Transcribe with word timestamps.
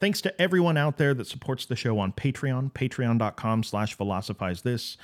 Thanks 0.00 0.22
to 0.22 0.40
everyone 0.40 0.78
out 0.78 0.96
there 0.96 1.12
that 1.12 1.26
supports 1.26 1.66
the 1.66 1.76
show 1.76 1.98
on 1.98 2.12
Patreon, 2.12 2.72
patreon.com 2.72 3.62
slash 3.62 3.94
philosophize 3.94 4.62
this. 4.62 4.96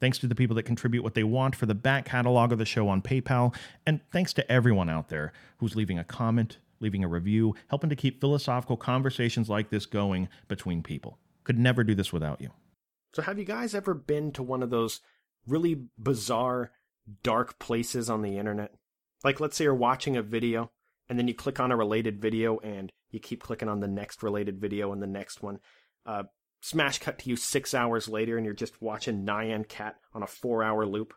Thanks 0.00 0.18
to 0.18 0.26
the 0.26 0.34
people 0.34 0.54
that 0.56 0.64
contribute 0.64 1.02
what 1.02 1.14
they 1.14 1.24
want 1.24 1.56
for 1.56 1.64
the 1.64 1.74
back 1.74 2.04
catalog 2.04 2.52
of 2.52 2.58
the 2.58 2.66
show 2.66 2.88
on 2.88 3.00
PayPal. 3.00 3.54
And 3.86 4.00
thanks 4.12 4.34
to 4.34 4.52
everyone 4.52 4.90
out 4.90 5.08
there 5.08 5.32
who's 5.58 5.76
leaving 5.76 5.98
a 5.98 6.04
comment, 6.04 6.58
leaving 6.78 7.02
a 7.02 7.08
review, 7.08 7.54
helping 7.68 7.88
to 7.88 7.96
keep 7.96 8.20
philosophical 8.20 8.76
conversations 8.76 9.48
like 9.48 9.70
this 9.70 9.86
going 9.86 10.28
between 10.46 10.82
people. 10.82 11.18
Could 11.44 11.58
never 11.58 11.82
do 11.82 11.94
this 11.94 12.12
without 12.12 12.42
you. 12.42 12.50
So, 13.14 13.22
have 13.22 13.38
you 13.38 13.44
guys 13.46 13.74
ever 13.74 13.94
been 13.94 14.30
to 14.32 14.42
one 14.42 14.62
of 14.62 14.68
those 14.68 15.00
really 15.46 15.84
bizarre, 15.98 16.72
dark 17.22 17.58
places 17.58 18.10
on 18.10 18.20
the 18.20 18.36
internet? 18.36 18.74
Like, 19.22 19.40
let's 19.40 19.56
say 19.56 19.64
you're 19.64 19.74
watching 19.74 20.16
a 20.18 20.22
video 20.22 20.70
and 21.08 21.18
then 21.18 21.28
you 21.28 21.34
click 21.34 21.60
on 21.60 21.72
a 21.72 21.76
related 21.76 22.20
video 22.20 22.58
and 22.58 22.92
you 23.14 23.20
keep 23.20 23.42
clicking 23.42 23.68
on 23.68 23.80
the 23.80 23.88
next 23.88 24.22
related 24.22 24.60
video 24.60 24.92
and 24.92 25.02
the 25.02 25.06
next 25.06 25.42
one. 25.42 25.58
Uh, 26.04 26.24
smash 26.60 26.98
cut 26.98 27.18
to 27.20 27.30
you 27.30 27.36
six 27.36 27.72
hours 27.72 28.08
later 28.08 28.36
and 28.36 28.44
you're 28.44 28.54
just 28.54 28.82
watching 28.82 29.24
Nyan 29.24 29.66
Cat 29.66 29.96
on 30.12 30.22
a 30.22 30.26
four 30.26 30.62
hour 30.62 30.84
loop. 30.84 31.14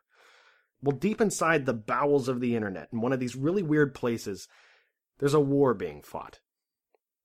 Well, 0.81 0.95
deep 0.95 1.21
inside 1.21 1.65
the 1.65 1.73
bowels 1.73 2.27
of 2.27 2.39
the 2.39 2.55
internet, 2.55 2.89
in 2.93 3.01
one 3.01 3.11
of 3.11 3.19
these 3.19 3.35
really 3.35 3.63
weird 3.63 3.95
places, 3.95 4.47
there's 5.17 5.33
a 5.33 5.39
war 5.39 5.73
being 5.73 6.01
fought. 6.01 6.39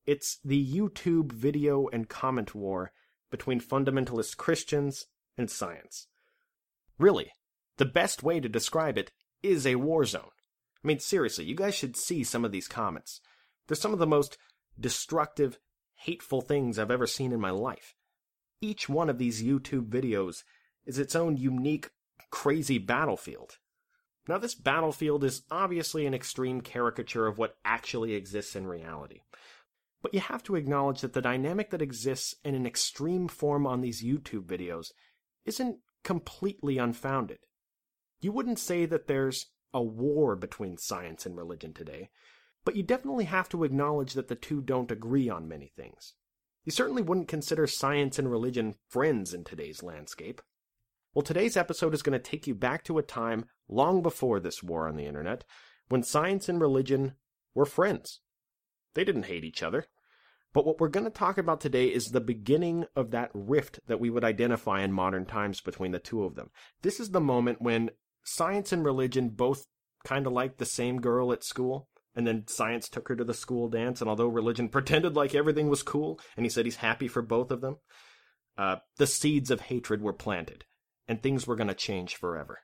It's 0.07 0.39
the 0.45 0.67
YouTube 0.67 1.33
video 1.33 1.87
and 1.89 2.09
comment 2.09 2.55
war 2.55 2.93
between 3.31 3.61
fundamentalist 3.61 4.37
Christians 4.37 5.07
and 5.37 5.51
science. 5.51 6.07
Really, 6.99 7.31
the 7.77 7.85
best 7.85 8.23
way 8.23 8.41
to 8.41 8.49
describe 8.49 8.97
it 8.97 9.13
is 9.43 9.67
a 9.67 9.77
war 9.77 10.05
zone. 10.05 10.31
I 10.83 10.87
mean, 10.87 10.99
seriously, 10.99 11.45
you 11.45 11.55
guys 11.55 11.75
should 11.75 11.97
see 11.97 12.25
some 12.25 12.45
of 12.45 12.53
these 12.53 12.69
comments. 12.69 13.21
They're 13.67 13.77
some 13.77 13.93
of 13.93 13.99
the 13.99 14.07
most 14.07 14.39
destructive, 14.79 15.59
hateful 15.95 16.41
things 16.41 16.79
I've 16.79 16.91
ever 16.91 17.07
seen 17.07 17.33
in 17.33 17.41
my 17.41 17.51
life. 17.51 17.95
Each 18.61 18.89
one 18.89 19.11
of 19.11 19.19
these 19.19 19.43
YouTube 19.43 19.89
videos 19.89 20.45
is 20.87 20.99
its 20.99 21.17
own 21.17 21.37
unique, 21.37 21.91
crazy 22.31 22.79
battlefield. 22.79 23.59
Now, 24.29 24.39
this 24.39 24.55
battlefield 24.55 25.25
is 25.25 25.43
obviously 25.51 26.07
an 26.07 26.15
extreme 26.15 26.61
caricature 26.61 27.27
of 27.27 27.39
what 27.39 27.57
actually 27.65 28.15
exists 28.15 28.55
in 28.55 28.67
reality. 28.67 29.23
But 30.01 30.15
you 30.15 30.21
have 30.21 30.43
to 30.45 30.57
acknowledge 30.57 31.01
that 31.01 31.13
the 31.13 31.23
dynamic 31.23 31.71
that 31.71 31.83
exists 31.83 32.35
in 32.45 32.55
an 32.55 32.67
extreme 32.67 33.29
form 33.29 33.67
on 33.67 33.81
these 33.81 34.03
YouTube 34.03 34.45
videos 34.45 34.93
isn't 35.45 35.79
completely 36.05 36.79
unfounded. 36.79 37.39
You 38.21 38.33
wouldn't 38.33 38.59
say 38.59 38.87
that 38.87 39.07
there's 39.07 39.47
a 39.75 39.83
war 39.83 40.37
between 40.37 40.77
science 40.77 41.27
and 41.27 41.37
religion 41.37 41.73
today, 41.73 42.11
but 42.65 42.77
you 42.77 42.83
definitely 42.83 43.25
have 43.25 43.49
to 43.51 43.65
acknowledge 43.65 44.15
that 44.15 44.29
the 44.29 44.35
two 44.35 44.61
don't 44.61 44.91
agree 44.91 45.29
on 45.29 45.49
many 45.49 45.73
things. 45.77 46.15
You 46.65 46.73
certainly 46.73 47.03
wouldn't 47.03 47.29
consider 47.29 47.67
science 47.67 48.19
and 48.19 48.31
religion 48.31 48.77
friends 48.89 49.35
in 49.35 49.45
today's 49.45 49.83
landscape. 49.83 50.41
Well, 51.15 51.23
today's 51.23 51.57
episode 51.57 51.93
is 51.93 52.03
going 52.03 52.19
to 52.19 52.31
take 52.31 52.47
you 52.47 52.55
back 52.55 52.85
to 52.85 52.99
a 52.99 53.03
time 53.03 53.47
long 53.69 54.03
before 54.03 54.41
this 54.41 54.63
war 54.63 54.89
on 54.89 54.97
the 54.97 55.07
internet 55.07 55.45
when 55.89 56.03
science 56.03 56.49
and 56.49 56.61
religion 56.61 57.15
were 57.55 57.67
friends. 57.67 58.21
They 58.95 59.05
didn't 59.05 59.27
hate 59.27 59.45
each 59.45 59.63
other. 59.63 59.87
But 60.53 60.67
what 60.67 60.81
we're 60.81 60.89
going 60.89 61.05
to 61.05 61.11
talk 61.11 61.39
about 61.39 61.61
today 61.61 61.87
is 61.87 62.11
the 62.11 62.21
beginning 62.21 62.85
of 62.95 63.11
that 63.11 63.31
rift 63.33 63.81
that 63.87 64.01
we 64.01 64.11
would 64.11 64.25
identify 64.25 64.83
in 64.83 64.93
modern 64.93 65.25
times 65.25 65.61
between 65.61 65.93
the 65.93 65.99
two 65.99 66.25
of 66.25 66.35
them. 66.35 66.51
This 66.83 67.01
is 67.01 67.11
the 67.11 67.21
moment 67.21 67.63
when 67.63 67.91
science 68.23 68.71
and 68.71 68.85
religion 68.85 69.31
both 69.31 69.65
kind 70.05 70.27
of 70.27 70.33
liked 70.33 70.59
the 70.59 70.67
same 70.67 71.01
girl 71.01 71.33
at 71.33 71.45
school. 71.45 71.89
And 72.15 72.27
then 72.27 72.45
science 72.47 72.89
took 72.89 73.09
her 73.09 73.17
to 73.17 73.25
the 73.25 73.35
school 73.35 73.69
dance, 73.69 74.01
and 74.01 74.11
although 74.11 74.29
religion 74.29 74.69
pretended 74.71 75.15
like 75.15 75.35
everything 75.35 75.69
was 75.69 75.83
cool, 75.83 76.21
and 76.37 76.45
he 76.45 76.51
said 76.51 76.65
he's 76.65 76.77
happy 76.77 77.09
for 77.09 77.23
both 77.23 77.51
of 77.51 77.61
them, 77.61 77.79
uh, 78.59 78.77
the 78.99 79.07
seeds 79.07 79.51
of 79.51 79.63
hatred 79.63 80.03
were 80.03 80.13
planted, 80.13 80.65
and 81.09 81.23
things 81.23 81.47
were 81.47 81.57
going 81.57 81.69
to 81.69 81.75
change 81.75 82.17
forever. 82.17 82.61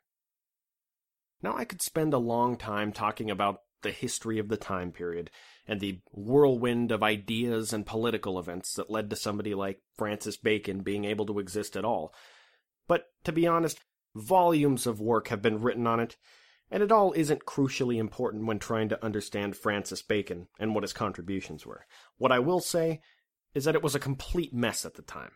Now, 1.42 1.56
I 1.56 1.64
could 1.64 1.80
spend 1.80 2.12
a 2.12 2.18
long 2.18 2.56
time 2.56 2.92
talking 2.92 3.30
about 3.30 3.60
the 3.82 3.90
history 3.92 4.38
of 4.38 4.48
the 4.48 4.56
time 4.56 4.90
period 4.90 5.30
and 5.66 5.80
the 5.80 6.00
whirlwind 6.10 6.90
of 6.90 7.02
ideas 7.02 7.72
and 7.72 7.86
political 7.86 8.38
events 8.38 8.74
that 8.74 8.90
led 8.90 9.08
to 9.08 9.16
somebody 9.16 9.54
like 9.54 9.80
Francis 9.96 10.36
Bacon 10.36 10.80
being 10.80 11.04
able 11.04 11.26
to 11.26 11.38
exist 11.38 11.76
at 11.76 11.84
all. 11.84 12.12
But 12.88 13.04
to 13.22 13.32
be 13.32 13.46
honest, 13.46 13.78
Volumes 14.18 14.86
of 14.86 15.00
work 15.00 15.28
have 15.28 15.42
been 15.42 15.60
written 15.60 15.86
on 15.86 16.00
it, 16.00 16.16
and 16.70 16.82
it 16.82 16.92
all 16.92 17.12
isn't 17.14 17.46
crucially 17.46 17.96
important 17.96 18.46
when 18.46 18.58
trying 18.58 18.88
to 18.90 19.04
understand 19.04 19.56
Francis 19.56 20.02
Bacon 20.02 20.48
and 20.58 20.74
what 20.74 20.84
his 20.84 20.92
contributions 20.92 21.64
were. 21.64 21.86
What 22.16 22.32
I 22.32 22.38
will 22.38 22.60
say 22.60 23.00
is 23.54 23.64
that 23.64 23.74
it 23.74 23.82
was 23.82 23.94
a 23.94 24.00
complete 24.00 24.52
mess 24.52 24.84
at 24.84 24.94
the 24.94 25.02
time. 25.02 25.32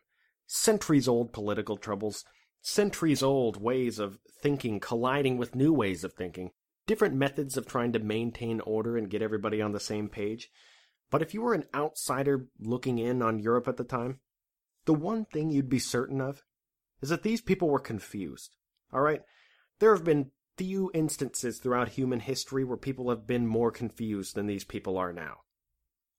Centuries 0.47 1.09
old 1.09 1.33
political 1.33 1.77
troubles, 1.77 2.25
centuries 2.61 3.23
old 3.23 3.61
ways 3.61 3.99
of 3.99 4.19
thinking 4.43 4.81
colliding 4.81 5.39
with 5.39 5.55
new 5.55 5.73
ways 5.73 6.05
of 6.05 6.13
thinking, 6.13 6.51
different 6.87 7.15
methods 7.15 7.57
of 7.57 7.67
trying 7.67 7.93
to 7.93 7.99
maintain 7.99 8.61
order 8.61 8.97
and 8.97 9.11
get 9.11 9.23
everybody 9.23 9.63
on 9.63 9.73
the 9.73 9.81
same 9.81 10.09
page. 10.09 10.51
But 11.11 11.23
if 11.23 11.33
you 11.33 11.43
were 11.43 11.55
an 11.55 11.67
outsider 11.75 12.47
looking 12.59 12.99
in 12.99 13.23
on 13.23 13.39
Europe 13.39 13.69
at 13.69 13.77
the 13.77 13.85
time, 13.85 14.21
the 14.85 14.95
one 14.95 15.25
thing 15.25 15.51
you'd 15.51 15.69
be 15.69 15.79
certain 15.79 16.21
of 16.21 16.43
is 17.01 17.09
that 17.09 17.23
these 17.23 17.41
people 17.41 17.69
were 17.69 17.79
confused. 17.79 18.57
All 18.93 19.01
right? 19.01 19.23
There 19.79 19.95
have 19.95 20.05
been 20.05 20.31
few 20.57 20.91
instances 20.95 21.59
throughout 21.59 21.91
human 21.91 22.21
history 22.21 22.65
where 22.65 22.77
people 22.77 23.11
have 23.11 23.27
been 23.27 23.47
more 23.47 23.71
confused 23.71 24.35
than 24.35 24.47
these 24.47 24.65
people 24.65 24.99
are 24.99 25.13
now. 25.13 25.39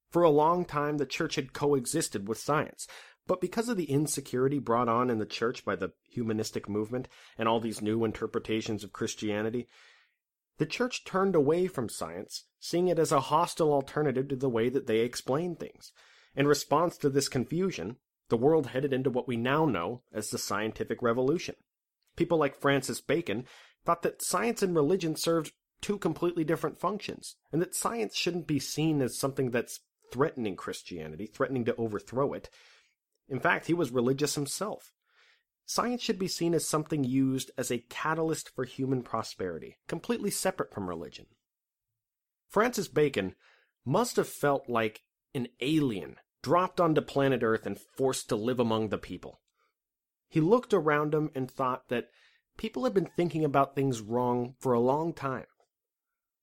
For 0.09 0.23
a 0.23 0.29
long 0.29 0.65
time, 0.65 0.97
the 0.97 1.05
church 1.05 1.35
had 1.35 1.53
coexisted 1.53 2.27
with 2.27 2.37
science, 2.37 2.87
but 3.25 3.41
because 3.41 3.69
of 3.69 3.77
the 3.77 3.89
insecurity 3.89 4.59
brought 4.59 4.89
on 4.89 5.09
in 5.09 5.17
the 5.17 5.25
church 5.25 5.63
by 5.63 5.75
the 5.75 5.93
humanistic 6.09 6.67
movement 6.67 7.07
and 7.37 7.47
all 7.47 7.59
these 7.59 7.81
new 7.81 8.03
interpretations 8.03 8.83
of 8.83 8.93
Christianity, 8.93 9.67
the 10.57 10.65
church 10.65 11.03
turned 11.03 11.35
away 11.35 11.67
from 11.67 11.89
science, 11.89 12.45
seeing 12.59 12.87
it 12.87 12.99
as 12.99 13.11
a 13.11 13.21
hostile 13.21 13.73
alternative 13.73 14.27
to 14.27 14.35
the 14.35 14.49
way 14.49 14.69
that 14.69 14.87
they 14.87 14.99
explain 14.99 15.55
things. 15.55 15.91
In 16.35 16.47
response 16.47 16.97
to 16.97 17.09
this 17.09 17.29
confusion, 17.29 17.97
the 18.29 18.37
world 18.37 18.67
headed 18.67 18.93
into 18.93 19.09
what 19.09 19.27
we 19.27 19.37
now 19.37 19.65
know 19.65 20.03
as 20.13 20.29
the 20.29 20.37
scientific 20.37 21.01
revolution. 21.01 21.55
People 22.15 22.37
like 22.37 22.55
Francis 22.55 23.01
Bacon 23.01 23.45
thought 23.85 24.01
that 24.03 24.23
science 24.23 24.61
and 24.61 24.75
religion 24.75 25.15
served 25.15 25.51
two 25.81 25.97
completely 25.97 26.43
different 26.43 26.79
functions, 26.79 27.35
and 27.51 27.61
that 27.61 27.75
science 27.75 28.15
shouldn't 28.15 28.47
be 28.47 28.59
seen 28.59 29.01
as 29.01 29.19
something 29.19 29.51
that's 29.51 29.81
threatening 30.11 30.55
Christianity, 30.55 31.25
threatening 31.25 31.65
to 31.65 31.75
overthrow 31.75 32.33
it. 32.33 32.49
In 33.27 33.39
fact, 33.39 33.67
he 33.67 33.73
was 33.73 33.91
religious 33.91 34.35
himself. 34.35 34.93
Science 35.65 36.01
should 36.01 36.19
be 36.19 36.27
seen 36.27 36.53
as 36.53 36.67
something 36.67 37.03
used 37.03 37.51
as 37.57 37.71
a 37.71 37.83
catalyst 37.89 38.49
for 38.49 38.65
human 38.65 39.01
prosperity, 39.01 39.77
completely 39.87 40.29
separate 40.29 40.73
from 40.73 40.89
religion. 40.89 41.25
Francis 42.49 42.87
Bacon 42.87 43.35
must 43.85 44.17
have 44.17 44.27
felt 44.27 44.69
like 44.69 45.01
an 45.33 45.47
alien 45.61 46.17
dropped 46.41 46.79
onto 46.79 47.01
planet 47.01 47.41
Earth 47.43 47.65
and 47.65 47.79
forced 47.97 48.29
to 48.29 48.35
live 48.35 48.59
among 48.59 48.89
the 48.89 48.97
people. 48.97 49.41
He 50.29 50.41
looked 50.41 50.73
around 50.73 51.13
him 51.13 51.31
and 51.33 51.49
thought 51.49 51.87
that 51.89 52.09
people 52.57 52.83
had 52.83 52.93
been 52.93 53.09
thinking 53.15 53.43
about 53.43 53.75
things 53.75 54.01
wrong 54.01 54.55
for 54.59 54.73
a 54.73 54.79
long 54.79 55.13
time. 55.13 55.45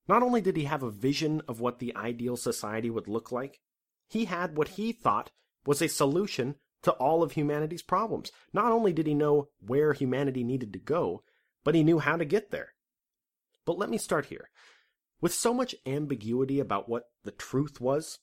Not 0.09 0.23
only 0.23 0.41
did 0.41 0.57
he 0.57 0.65
have 0.65 0.83
a 0.83 0.91
vision 0.91 1.43
of 1.47 1.61
what 1.61 1.79
the 1.79 1.95
ideal 1.97 2.37
society 2.37 2.91
would 2.91 3.09
look 3.09 3.31
like, 3.31 3.61
he 4.09 4.25
had 4.25 4.57
what 4.57 4.69
he 4.69 4.93
thought 4.93 5.31
was 5.65 5.81
a 5.81 5.89
solution 5.89 6.57
to 6.83 6.93
all 6.93 7.23
of 7.23 7.33
humanity's 7.33 7.83
problems. 7.83 8.33
Not 8.53 8.73
only 8.73 8.93
did 8.93 9.07
he 9.07 9.15
know 9.15 9.49
where 9.61 9.93
humanity 9.93 10.43
needed 10.43 10.73
to 10.73 10.79
go, 10.79 11.23
but 11.63 11.75
he 11.75 11.85
knew 11.85 11.99
how 11.99 12.17
to 12.17 12.25
get 12.25 12.51
there. 12.51 12.75
But 13.65 13.79
let 13.79 13.91
me 13.91 13.99
start 13.99 14.27
here. 14.27 14.51
With 15.21 15.35
so 15.35 15.53
much 15.53 15.75
ambiguity 15.87 16.59
about 16.59 16.89
what 16.89 17.05
the 17.25 17.31
truth 17.31 17.81
was, 17.81 18.19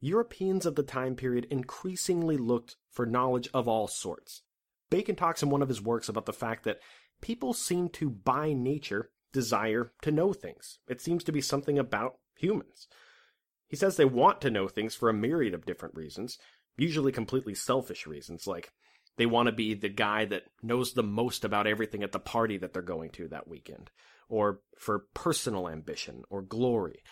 Europeans 0.00 0.66
of 0.66 0.74
the 0.74 0.82
time 0.82 1.14
period 1.14 1.46
increasingly 1.48 2.36
looked 2.36 2.76
for 2.90 3.06
knowledge 3.06 3.48
of 3.54 3.68
all 3.68 3.86
sorts. 3.86 4.42
Bacon 4.90 5.14
talks 5.14 5.42
in 5.42 5.48
one 5.48 5.62
of 5.62 5.68
his 5.68 5.80
works 5.80 6.08
about 6.08 6.26
the 6.26 6.32
fact 6.32 6.64
that 6.64 6.80
people 7.22 7.54
seem 7.54 7.88
to, 7.88 8.10
by 8.10 8.52
nature, 8.52 9.10
desire 9.32 9.92
to 10.02 10.12
know 10.12 10.34
things. 10.34 10.78
It 10.88 11.00
seems 11.00 11.24
to 11.24 11.32
be 11.32 11.40
something 11.40 11.78
about 11.78 12.18
humans. 12.36 12.88
He 13.66 13.76
says 13.76 13.96
they 13.96 14.04
want 14.04 14.42
to 14.42 14.50
know 14.50 14.68
things 14.68 14.94
for 14.94 15.08
a 15.08 15.14
myriad 15.14 15.54
of 15.54 15.64
different 15.64 15.94
reasons, 15.94 16.36
usually 16.76 17.12
completely 17.12 17.54
selfish 17.54 18.06
reasons, 18.06 18.46
like 18.46 18.72
they 19.16 19.24
want 19.24 19.46
to 19.46 19.52
be 19.52 19.72
the 19.72 19.88
guy 19.88 20.26
that 20.26 20.44
knows 20.62 20.92
the 20.92 21.02
most 21.02 21.44
about 21.44 21.66
everything 21.66 22.02
at 22.02 22.12
the 22.12 22.18
party 22.18 22.58
that 22.58 22.74
they're 22.74 22.82
going 22.82 23.10
to 23.10 23.28
that 23.28 23.48
weekend, 23.48 23.90
or 24.28 24.60
for 24.78 25.06
personal 25.14 25.68
ambition 25.68 26.22
or 26.28 26.42
glory, 26.42 27.02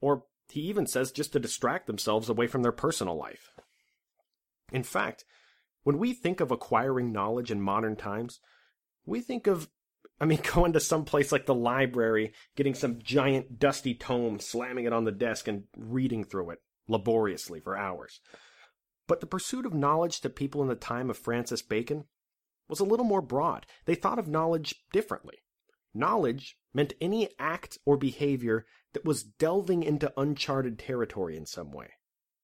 or 0.00 0.24
he 0.48 0.60
even 0.60 0.86
says 0.86 1.12
just 1.12 1.32
to 1.32 1.40
distract 1.40 1.86
themselves 1.86 2.28
away 2.28 2.46
from 2.46 2.62
their 2.62 2.72
personal 2.72 3.16
life. 3.16 3.50
In 4.72 4.82
fact, 4.82 5.24
when 5.82 5.98
we 5.98 6.12
think 6.12 6.40
of 6.40 6.50
acquiring 6.50 7.12
knowledge 7.12 7.50
in 7.50 7.60
modern 7.60 7.96
times, 7.96 8.40
we 9.06 9.20
think 9.20 9.46
of, 9.46 9.68
I 10.20 10.24
mean, 10.24 10.40
going 10.54 10.72
to 10.74 10.80
some 10.80 11.04
place 11.04 11.32
like 11.32 11.46
the 11.46 11.54
library, 11.54 12.32
getting 12.56 12.74
some 12.74 12.98
giant 13.02 13.58
dusty 13.58 13.94
tome, 13.94 14.40
slamming 14.40 14.84
it 14.84 14.92
on 14.92 15.04
the 15.04 15.12
desk, 15.12 15.48
and 15.48 15.64
reading 15.76 16.24
through 16.24 16.50
it 16.50 16.58
laboriously 16.88 17.60
for 17.60 17.76
hours. 17.76 18.20
But 19.06 19.20
the 19.20 19.26
pursuit 19.26 19.66
of 19.66 19.74
knowledge 19.74 20.20
to 20.20 20.28
people 20.28 20.62
in 20.62 20.68
the 20.68 20.74
time 20.74 21.10
of 21.10 21.16
Francis 21.16 21.62
Bacon 21.62 22.04
was 22.68 22.80
a 22.80 22.84
little 22.84 23.06
more 23.06 23.22
broad. 23.22 23.66
They 23.84 23.94
thought 23.94 24.18
of 24.18 24.28
knowledge 24.28 24.74
differently. 24.92 25.36
Knowledge 25.94 26.58
meant 26.74 26.92
any 27.00 27.30
act 27.38 27.78
or 27.86 27.96
behavior 27.96 28.66
that 28.92 29.04
was 29.04 29.22
delving 29.22 29.82
into 29.82 30.12
uncharted 30.16 30.78
territory 30.78 31.36
in 31.36 31.46
some 31.46 31.70
way. 31.70 31.90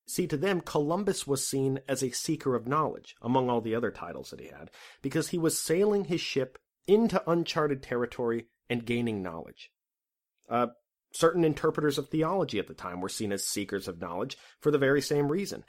See, 0.06 0.26
to 0.26 0.36
them, 0.36 0.60
Columbus 0.60 1.26
was 1.26 1.46
seen 1.46 1.80
as 1.88 2.02
a 2.02 2.10
seeker 2.10 2.54
of 2.54 2.66
knowledge, 2.66 3.14
among 3.22 3.48
all 3.48 3.60
the 3.60 3.74
other 3.74 3.90
titles 3.90 4.30
that 4.30 4.40
he 4.40 4.48
had, 4.48 4.70
because 5.00 5.28
he 5.28 5.38
was 5.38 5.58
sailing 5.58 6.04
his 6.04 6.20
ship 6.20 6.58
into 6.86 7.22
uncharted 7.30 7.82
territory 7.82 8.48
and 8.68 8.84
gaining 8.84 9.22
knowledge. 9.22 9.70
Uh, 10.48 10.68
certain 11.12 11.44
interpreters 11.44 11.98
of 11.98 12.08
theology 12.08 12.58
at 12.58 12.66
the 12.66 12.74
time 12.74 13.00
were 13.00 13.08
seen 13.08 13.32
as 13.32 13.46
seekers 13.46 13.86
of 13.86 14.00
knowledge 14.00 14.36
for 14.60 14.70
the 14.70 14.78
very 14.78 15.00
same 15.00 15.30
reason. 15.30 15.64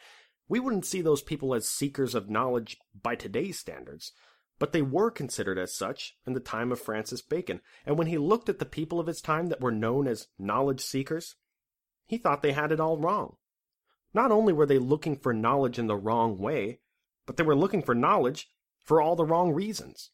We 0.48 0.60
wouldn't 0.60 0.86
see 0.86 1.02
those 1.02 1.22
people 1.22 1.54
as 1.54 1.68
seekers 1.68 2.16
of 2.16 2.30
knowledge 2.30 2.78
by 3.00 3.16
today's 3.16 3.60
standards, 3.60 4.12
but 4.60 4.72
they 4.72 4.82
were 4.82 5.12
considered 5.12 5.58
as 5.58 5.76
such 5.76 6.16
in 6.26 6.34
the 6.34 6.40
time 6.40 6.72
of 6.72 6.80
Francis 6.80 7.22
Bacon, 7.22 7.62
and 7.86 7.98
when 7.98 8.08
he 8.08 8.18
looked 8.18 8.50
at 8.50 8.60
the 8.60 8.66
people 8.66 9.00
of 9.00 9.08
his 9.08 9.22
time 9.22 9.48
that 9.48 9.62
were 9.62 9.72
known 9.72 10.08
as 10.08 10.28
knowledge 10.38 10.82
seekers, 10.82 11.36
he 12.06 12.18
thought 12.18 12.42
they 12.42 12.52
had 12.52 12.72
it 12.72 12.80
all 12.80 12.98
wrong. 12.98 13.38
Not 14.13 14.31
only 14.31 14.54
were 14.54 14.65
they 14.65 14.77
looking 14.77 15.18
for 15.18 15.33
knowledge 15.33 15.80
in 15.80 15.88
the 15.88 15.95
wrong 15.95 16.38
way, 16.38 16.80
but 17.25 17.38
they 17.38 17.44
were 17.44 17.56
looking 17.56 17.81
for 17.81 17.95
knowledge 17.95 18.50
for 18.83 19.01
all 19.01 19.15
the 19.15 19.25
wrong 19.25 19.51
reasons. 19.51 20.12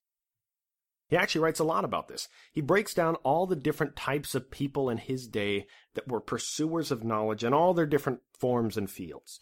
He 1.09 1.17
actually 1.17 1.41
writes 1.41 1.59
a 1.59 1.63
lot 1.63 1.83
about 1.83 2.07
this. 2.07 2.29
He 2.51 2.61
breaks 2.61 2.93
down 2.93 3.15
all 3.15 3.47
the 3.47 3.55
different 3.55 3.95
types 3.95 4.35
of 4.35 4.51
people 4.51 4.89
in 4.89 4.99
his 4.99 5.27
day 5.27 5.65
that 5.95 6.07
were 6.07 6.21
pursuers 6.21 6.91
of 6.91 7.03
knowledge 7.03 7.43
in 7.43 7.51
all 7.51 7.73
their 7.73 7.87
different 7.87 8.19
forms 8.37 8.77
and 8.77 8.89
fields. 8.89 9.39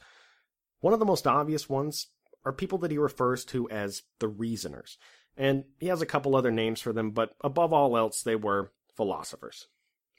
One 0.79 0.93
of 0.93 0.99
the 0.99 1.05
most 1.05 1.27
obvious 1.27 1.67
ones 1.67 2.07
are 2.45 2.53
people 2.53 2.77
that 2.79 2.91
he 2.91 2.97
refers 2.97 3.43
to 3.45 3.69
as 3.69 4.03
the 4.19 4.29
reasoners. 4.29 4.97
And 5.35 5.65
he 5.79 5.87
has 5.87 6.01
a 6.01 6.05
couple 6.05 6.35
other 6.35 6.51
names 6.51 6.79
for 6.79 6.93
them, 6.93 7.11
but 7.11 7.35
above 7.41 7.73
all 7.73 7.97
else, 7.97 8.23
they 8.23 8.35
were 8.35 8.71
philosophers. 8.95 9.67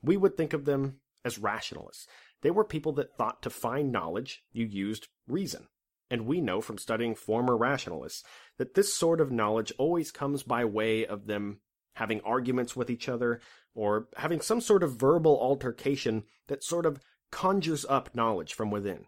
We 0.03 0.19
would 0.19 0.37
think 0.37 0.53
of 0.53 0.67
them 0.67 1.01
as 1.25 1.39
rationalists. 1.39 2.07
They 2.43 2.51
were 2.51 2.65
people 2.65 2.93
that 2.95 3.17
thought 3.17 3.43
to 3.43 3.51
find 3.51 3.91
knowledge, 3.91 4.45
you 4.53 4.65
used 4.67 5.09
reason. 5.27 5.69
And 6.11 6.27
we 6.27 6.41
know 6.41 6.61
from 6.61 6.79
studying 6.79 7.15
former 7.15 7.57
rationalists 7.57 8.23
that 8.57 8.75
this 8.75 8.95
sort 8.95 9.21
of 9.21 9.33
knowledge 9.33 9.73
always 9.79 10.11
comes 10.11 10.43
by 10.43 10.65
way 10.65 11.05
of 11.05 11.27
them 11.27 11.61
having 11.95 12.21
arguments 12.23 12.77
with 12.77 12.89
each 12.91 13.09
other 13.09 13.41
or 13.75 14.09
having 14.17 14.41
some 14.41 14.61
sort 14.61 14.83
of 14.83 14.97
verbal 14.97 15.39
altercation 15.39 16.25
that 16.47 16.65
sort 16.65 16.87
of 16.87 17.01
conjures 17.31 17.85
up 17.87 18.15
knowledge 18.15 18.55
from 18.55 18.71
within. 18.71 19.07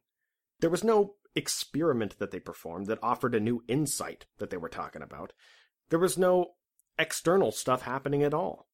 There 0.61 0.71
was 0.71 0.85
no 0.85 1.15
experiment 1.35 2.19
that 2.19 2.33
they 2.33 2.41
performed 2.41 2.87
that 2.89 2.99
offered 3.03 3.35
a 3.35 3.41
new 3.41 3.63
insight 3.69 4.27
that 4.39 4.51
they 4.51 4.57
were 4.57 4.69
talking 4.69 5.03
about. 5.03 5.33
There 5.89 5.99
was 5.99 6.19
no 6.19 6.53
external 6.99 7.53
stuff 7.53 7.83
happening 7.83 8.23
at 8.23 8.35
all. 8.35 8.69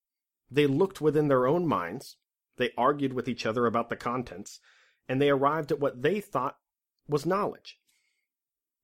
They 0.50 0.66
looked 0.66 1.00
within 1.00 1.28
their 1.28 1.46
own 1.46 1.66
minds, 1.66 2.16
they 2.56 2.70
argued 2.76 3.12
with 3.12 3.28
each 3.28 3.46
other 3.46 3.66
about 3.66 3.88
the 3.88 3.96
contents, 3.96 4.60
and 5.08 5.20
they 5.20 5.30
arrived 5.30 5.72
at 5.72 5.80
what 5.80 6.02
they 6.02 6.20
thought 6.20 6.56
was 7.08 7.26
knowledge. 7.26 7.78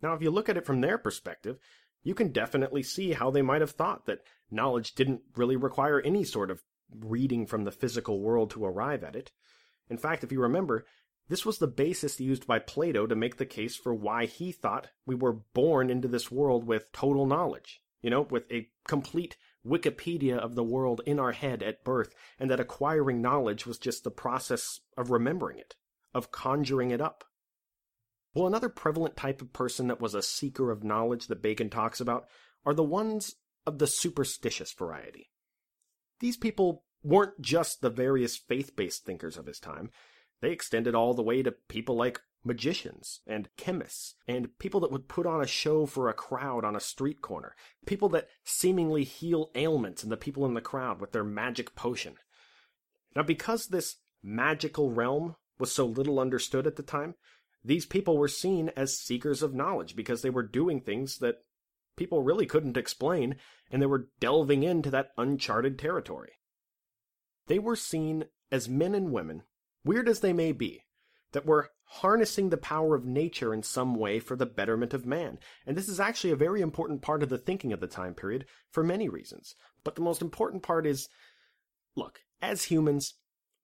Now, 0.01 0.15
if 0.15 0.23
you 0.23 0.31
look 0.31 0.49
at 0.49 0.57
it 0.57 0.67
from 0.67 0.81
their 0.81 0.99
perspective, 0.99 1.59
you 2.03 2.15
can 2.15 2.33
definitely 2.33 2.83
see 2.83 3.13
how 3.13 3.31
they 3.31 3.43
might 3.43 3.61
have 3.61 3.71
thought 3.71 4.07
that 4.07 4.25
knowledge 4.51 4.95
didn't 4.95 5.23
really 5.37 5.57
require 5.57 6.01
any 6.01 6.25
sort 6.25 6.51
of 6.51 6.63
reading 7.01 7.47
from 7.47 7.65
the 7.65 7.71
physical 7.71 8.21
world 8.21 8.51
to 8.51 8.65
arrive 8.65 9.05
at 9.05 9.17
it. 9.17 9.31
In 9.89 9.97
fact, 9.97 10.25
if 10.25 10.33
you 10.33 10.41
remember, 10.41 10.85
this 11.29 11.47
was 11.47 11.59
the 11.59 11.69
basis 11.69 12.21
used 12.21 12.47
by 12.47 12.59
Plato 12.59 13.07
to 13.07 13.15
make 13.15 13.37
the 13.37 13.47
case 13.47 13.77
for 13.77 13.95
why 13.95 14.27
he 14.27 14.53
thought 14.53 14.89
we 15.07 15.15
were 15.15 15.33
born 15.33 15.89
into 15.91 16.09
this 16.09 16.31
world 16.31 16.67
with 16.67 16.93
total 16.93 17.27
knowledge, 17.27 17.81
you 18.03 18.11
know, 18.11 18.23
with 18.23 18.51
a 18.51 18.69
complete 18.87 19.37
Wikipedia 19.67 20.37
of 20.37 20.55
the 20.55 20.65
world 20.65 21.01
in 21.07 21.19
our 21.19 21.33
head 21.33 21.63
at 21.63 21.85
birth, 21.85 22.15
and 22.39 22.51
that 22.51 22.61
acquiring 22.61 23.23
knowledge 23.23 23.67
was 23.67 23.79
just 23.79 24.05
the 24.05 24.11
process 24.11 24.81
of 24.97 25.11
remembering 25.11 25.59
it, 25.59 25.77
of 26.15 26.33
conjuring 26.33 26.91
it 26.91 27.01
up. 27.01 27.25
Well, 28.35 28.47
another 28.47 28.69
prevalent 28.69 29.17
type 29.17 29.43
of 29.43 29.53
person 29.53 29.89
that 29.89 30.01
was 30.01 30.15
a 30.15 30.23
seeker 30.23 30.71
of 30.71 30.83
knowledge 30.83 31.27
that 31.27 31.43
Bacon 31.43 31.71
talks 31.71 32.01
about 32.01 32.27
are 32.65 32.75
the 32.75 32.83
ones 32.83 33.35
of 33.67 33.79
the 33.79 33.87
superstitious 33.87 34.73
variety. 34.73 35.31
These 36.21 36.37
people 36.37 36.85
weren't 37.03 37.41
just 37.41 37.81
the 37.81 37.91
various 37.91 38.37
faith 38.37 38.75
based 38.75 39.05
thinkers 39.05 39.37
of 39.37 39.47
his 39.47 39.59
time, 39.59 39.91
they 40.43 40.51
extended 40.51 40.95
all 40.95 41.15
the 41.15 41.23
way 41.23 41.43
to 41.43 41.53
people 41.53 41.95
like 41.95 42.21
magicians 42.45 43.21
and 43.27 43.49
chemists 43.57 44.15
and 44.27 44.59
people 44.59 44.81
that 44.81 44.91
would 44.91 45.09
put 45.09 45.27
on 45.27 45.41
a 45.41 45.47
show 45.47 45.87
for 45.87 46.09
a 46.09 46.15
crowd 46.15 46.65
on 46.65 46.75
a 46.75 46.81
street 46.81 47.21
corner, 47.21 47.55
people 47.87 48.09
that 48.09 48.29
seemingly 48.45 49.05
heal 49.05 49.51
ailments 49.55 50.03
in 50.03 50.11
the 50.11 50.17
people 50.17 50.45
in 50.45 50.55
the 50.55 50.61
crowd 50.61 51.01
with 51.01 51.13
their 51.13 51.25
magic 51.25 51.75
potion. 51.75 52.17
Now, 53.15 53.23
because 53.23 53.67
this 53.67 53.97
magical 54.23 54.91
realm 54.91 55.37
was 55.59 55.73
so 55.73 55.87
little 55.87 56.19
understood 56.19 56.67
at 56.67 56.77
the 56.77 56.83
time, 56.83 57.15
these 57.65 57.87
people 57.87 58.19
were 58.19 58.29
seen 58.29 58.71
as 58.77 58.99
seekers 58.99 59.43
of 59.43 59.55
knowledge 59.55 59.95
because 59.95 60.23
they 60.23 60.31
were 60.31 60.43
doing 60.43 60.81
things 60.81 61.19
that 61.19 61.45
people 61.97 62.23
really 62.23 62.47
couldn't 62.47 62.77
explain 62.77 63.37
and 63.71 63.81
they 63.81 63.87
were 63.87 64.09
delving 64.19 64.63
into 64.63 64.91
that 64.91 65.11
uncharted 65.17 65.79
territory. 65.79 66.33
They 67.47 67.59
were 67.59 67.77
seen 67.77 68.25
as 68.51 68.69
men 68.69 68.95
and 68.95 69.13
women 69.13 69.43
weird 69.85 70.09
as 70.09 70.21
they 70.21 70.33
may 70.33 70.53
be, 70.53 70.83
that 71.33 71.47
we're 71.47 71.67
harnessing 71.97 72.49
the 72.49 72.57
power 72.57 72.95
of 72.95 73.05
nature 73.05 73.53
in 73.53 73.63
some 73.63 73.95
way 73.95 74.19
for 74.19 74.35
the 74.35 74.47
betterment 74.47 74.95
of 74.95 75.05
man. 75.05 75.39
And 75.67 75.77
this 75.77 75.89
is 75.89 76.01
actually 76.01 76.31
a 76.31 76.37
very 76.37 76.63
important 76.63 77.03
part 77.03 77.23
of 77.23 77.29
the 77.29 77.37
thinking 77.37 77.71
of 77.73 77.81
the 77.81 77.87
time 77.87 78.15
period 78.15 78.47
for 78.71 78.83
many 78.83 79.11
reasons. 79.11 79.55
But 79.85 79.95
the 79.95 80.01
most 80.01 80.23
important 80.23 80.63
part 80.63 80.87
is 80.87 81.09
look, 81.95 82.21
as 82.41 82.65
humans, 82.65 83.15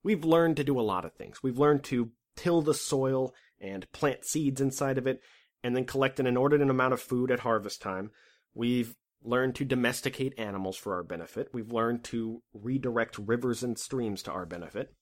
we've 0.05 0.27
learned 0.27 0.59
to 0.59 0.65
do 0.65 0.79
a 0.79 0.83
lot 0.83 1.07
of 1.07 1.15
things. 1.15 1.43
We've 1.43 1.59
learned 1.59 1.85
to 1.85 2.11
till 2.37 2.61
the 2.61 2.75
soil 2.75 3.35
and 3.61 3.91
plant 3.93 4.27
seeds 4.27 4.61
inside 4.61 4.99
of 4.99 5.07
it 5.07 5.21
and 5.65 5.75
then 5.75 5.87
collect 5.87 6.21
an 6.21 6.27
inordinate 6.27 6.69
amount 6.69 6.93
of 6.93 7.01
food 7.01 7.31
at 7.31 7.41
harvest 7.41 7.81
time. 7.81 8.11
We've 8.55 8.95
learned 9.23 9.55
to 9.57 9.65
domesticate 9.65 10.39
animals 10.39 10.77
for 10.77 10.95
our 10.95 11.03
benefit. 11.03 11.49
We've 11.55 11.73
learned 11.73 12.05
to 12.05 12.43
redirect 12.53 13.19
rivers 13.19 13.63
and 13.63 13.79
streams 13.79 14.23
to 14.25 14.33
our 14.33 14.45
benefit. 14.45 14.95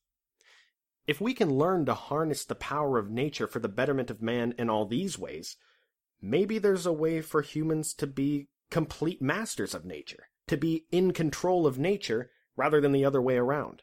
If 1.06 1.20
we 1.20 1.34
can 1.34 1.56
learn 1.56 1.86
to 1.86 1.94
harness 1.94 2.44
the 2.44 2.56
power 2.56 2.98
of 2.98 3.10
nature 3.10 3.46
for 3.46 3.60
the 3.60 3.68
betterment 3.68 4.10
of 4.10 4.20
man 4.20 4.54
in 4.58 4.68
all 4.68 4.86
these 4.86 5.18
ways, 5.18 5.56
maybe 6.20 6.58
there's 6.58 6.86
a 6.86 6.92
way 6.92 7.20
for 7.20 7.42
humans 7.42 7.94
to 7.94 8.06
be 8.06 8.48
complete 8.70 9.22
masters 9.22 9.74
of 9.74 9.84
nature, 9.84 10.28
to 10.48 10.56
be 10.56 10.86
in 10.90 11.12
control 11.12 11.66
of 11.66 11.78
nature 11.78 12.30
rather 12.56 12.80
than 12.80 12.92
the 12.92 13.04
other 13.04 13.22
way 13.22 13.36
around. 13.36 13.82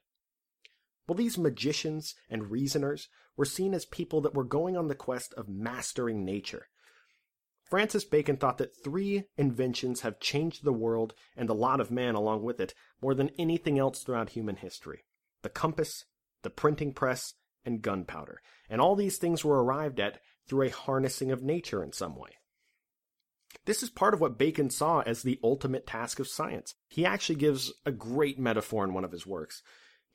Well, 1.07 1.15
these 1.15 1.37
magicians 1.37 2.15
and 2.29 2.51
reasoners 2.51 3.07
were 3.37 3.45
seen 3.45 3.73
as 3.73 3.85
people 3.85 4.19
that 4.21 4.33
were 4.33 4.43
going 4.43 4.75
on 4.75 4.87
the 4.87 4.95
quest 4.95 5.33
of 5.35 5.47
mastering 5.47 6.25
nature. 6.25 6.67
Francis 7.63 8.03
Bacon 8.03 8.37
thought 8.37 8.57
that 8.57 8.83
three 8.83 9.25
inventions 9.37 10.01
have 10.01 10.19
changed 10.19 10.63
the 10.63 10.73
world 10.73 11.13
and 11.35 11.47
the 11.47 11.55
lot 11.55 11.79
of 11.79 11.89
man 11.89 12.15
along 12.15 12.43
with 12.43 12.59
it 12.59 12.73
more 13.01 13.15
than 13.15 13.31
anything 13.39 13.79
else 13.79 14.03
throughout 14.03 14.29
human 14.29 14.57
history 14.57 15.03
the 15.41 15.49
compass, 15.49 16.05
the 16.43 16.49
printing 16.49 16.93
press, 16.93 17.33
and 17.65 17.81
gunpowder, 17.81 18.41
and 18.69 18.81
all 18.81 18.95
these 18.95 19.17
things 19.17 19.43
were 19.43 19.63
arrived 19.63 19.99
at 19.99 20.19
through 20.47 20.67
a 20.67 20.71
harnessing 20.71 21.31
of 21.31 21.41
nature 21.41 21.83
in 21.83 21.93
some 21.93 22.15
way. 22.15 22.31
This 23.65 23.83
is 23.83 23.89
part 23.89 24.13
of 24.13 24.19
what 24.19 24.37
Bacon 24.37 24.69
saw 24.69 25.01
as 25.01 25.21
the 25.21 25.39
ultimate 25.43 25.87
task 25.87 26.19
of 26.19 26.27
science. 26.27 26.75
He 26.89 27.05
actually 27.05 27.35
gives 27.35 27.71
a 27.85 27.91
great 27.91 28.37
metaphor 28.37 28.83
in 28.83 28.93
one 28.93 29.05
of 29.05 29.11
his 29.11 29.25
works. 29.25 29.61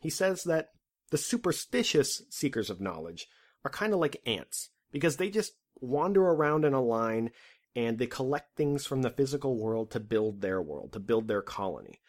He 0.01 0.11
says 0.11 0.43
that 0.45 0.69
the 1.11 1.19
superstitious 1.19 2.23
seekers 2.31 2.69
of 2.69 2.81
knowledge 2.81 3.27
are 3.65 3.71
kind 3.71 3.95
of 3.95 4.01
like 4.01 4.21
ants, 4.27 4.71
because 4.93 5.17
they 5.17 5.31
just 5.31 5.53
wander 5.81 6.23
around 6.23 6.65
in 6.65 6.75
a 6.75 6.83
line 6.83 7.31
and 7.75 7.99
they 7.99 8.07
collect 8.07 8.57
things 8.57 8.87
from 8.87 9.03
the 9.03 9.11
physical 9.11 9.57
world 9.57 9.91
to 9.93 10.01
build 10.01 10.41
their 10.41 10.61
world, 10.61 10.93
to 10.93 11.01
build 11.01 11.29
their 11.29 11.43
colony. 11.43 12.01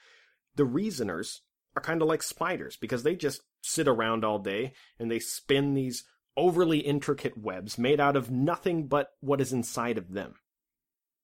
The 0.55 0.65
reasoners 0.65 1.41
are 1.75 1.81
kind 1.81 2.01
of 2.01 2.07
like 2.07 2.23
spiders 2.23 2.75
because 2.75 3.03
they 3.03 3.15
just 3.15 3.41
sit 3.61 3.87
around 3.87 4.23
all 4.23 4.39
day 4.39 4.73
and 4.97 5.09
they 5.09 5.19
spin 5.19 5.73
these 5.73 6.03
overly 6.37 6.79
intricate 6.79 7.37
webs 7.37 7.77
made 7.77 7.99
out 7.99 8.15
of 8.15 8.31
nothing 8.31 8.87
but 8.87 9.09
what 9.19 9.41
is 9.41 9.51
inside 9.51 9.97
of 9.97 10.13
them. 10.13 10.35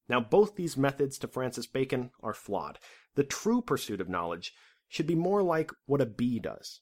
Now, 0.07 0.19
both 0.19 0.55
these 0.55 0.77
methods 0.77 1.17
to 1.19 1.27
Francis 1.27 1.65
Bacon 1.65 2.11
are 2.21 2.33
flawed. 2.33 2.79
The 3.15 3.23
true 3.23 3.61
pursuit 3.61 4.01
of 4.01 4.09
knowledge 4.09 4.53
should 4.87 5.07
be 5.07 5.15
more 5.15 5.41
like 5.41 5.71
what 5.85 6.01
a 6.01 6.05
bee 6.05 6.39
does. 6.39 6.81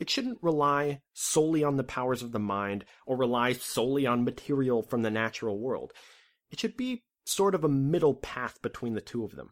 It 0.00 0.10
shouldn't 0.10 0.42
rely 0.42 1.02
solely 1.12 1.62
on 1.62 1.76
the 1.76 1.84
powers 1.84 2.22
of 2.22 2.32
the 2.32 2.38
mind 2.38 2.84
or 3.06 3.16
rely 3.16 3.52
solely 3.52 4.06
on 4.06 4.24
material 4.24 4.82
from 4.82 5.02
the 5.02 5.10
natural 5.10 5.58
world. 5.58 5.92
It 6.50 6.60
should 6.60 6.76
be 6.76 7.04
sort 7.24 7.54
of 7.54 7.64
a 7.64 7.68
middle 7.68 8.14
path 8.14 8.60
between 8.62 8.94
the 8.94 9.00
two 9.00 9.24
of 9.24 9.36
them. 9.36 9.50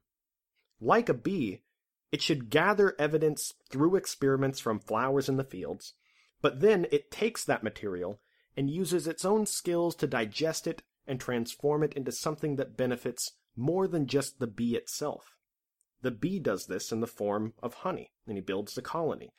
Like 0.81 1.09
a 1.09 1.15
bee, 1.15 1.63
it 2.17 2.23
should 2.23 2.49
gather 2.49 2.95
evidence 2.99 3.53
through 3.69 3.95
experiments 3.95 4.59
from 4.59 4.81
flowers 4.81 5.29
in 5.29 5.37
the 5.37 5.45
fields, 5.45 5.93
but 6.41 6.61
then 6.61 6.87
it 6.91 7.11
takes 7.11 7.45
that 7.45 7.63
material 7.63 8.23
and 8.57 8.71
uses 8.71 9.07
its 9.07 9.23
own 9.23 9.45
skills 9.45 9.95
to 9.95 10.07
digest 10.07 10.67
it 10.67 10.83
and 11.07 11.21
transform 11.21 11.83
it 11.83 11.93
into 11.93 12.11
something 12.11 12.57
that 12.57 12.75
benefits 12.75 13.33
more 13.55 13.87
than 13.87 14.07
just 14.07 14.39
the 14.39 14.47
bee 14.47 14.77
itself. 14.77 15.37
The 16.01 16.11
bee 16.11 16.39
does 16.39 16.69
this 16.69 16.91
in 16.91 17.01
the 17.01 17.07
form 17.07 17.53
of 17.63 17.75
honey, 17.75 18.13
and 18.27 18.39
he 18.39 18.41
builds 18.41 18.73
the 18.73 18.81
colony. 18.81 19.35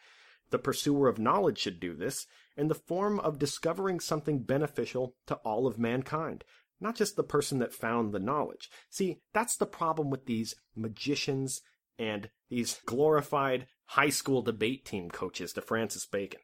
The 0.52 0.60
pursuer 0.60 1.08
of 1.08 1.18
knowledge 1.18 1.58
should 1.58 1.80
do 1.80 1.96
this 1.96 2.28
in 2.56 2.68
the 2.68 2.76
form 2.76 3.20
of 3.22 3.40
discovering 3.40 4.00
something 4.00 4.44
beneficial 4.44 5.16
to 5.26 5.34
all 5.38 5.66
of 5.66 5.80
mankind, 5.80 6.44
not 6.80 6.96
just 6.96 7.16
the 7.16 7.24
person 7.24 7.58
that 7.58 7.74
found 7.74 8.14
the 8.14 8.20
knowledge. 8.20 8.70
See, 8.92 9.22
that's 9.34 9.58
the 9.58 9.66
problem 9.66 10.12
with 10.12 10.28
these 10.28 10.54
magicians 10.76 11.64
and 11.98 12.30
these 12.50 12.80
glorified 12.86 13.68
high 13.86 14.10
school 14.10 14.42
debate 14.42 14.86
team 14.86 15.10
coaches 15.10 15.54
to 15.54 15.62
Francis 15.62 16.06
Bacon. 16.06 16.42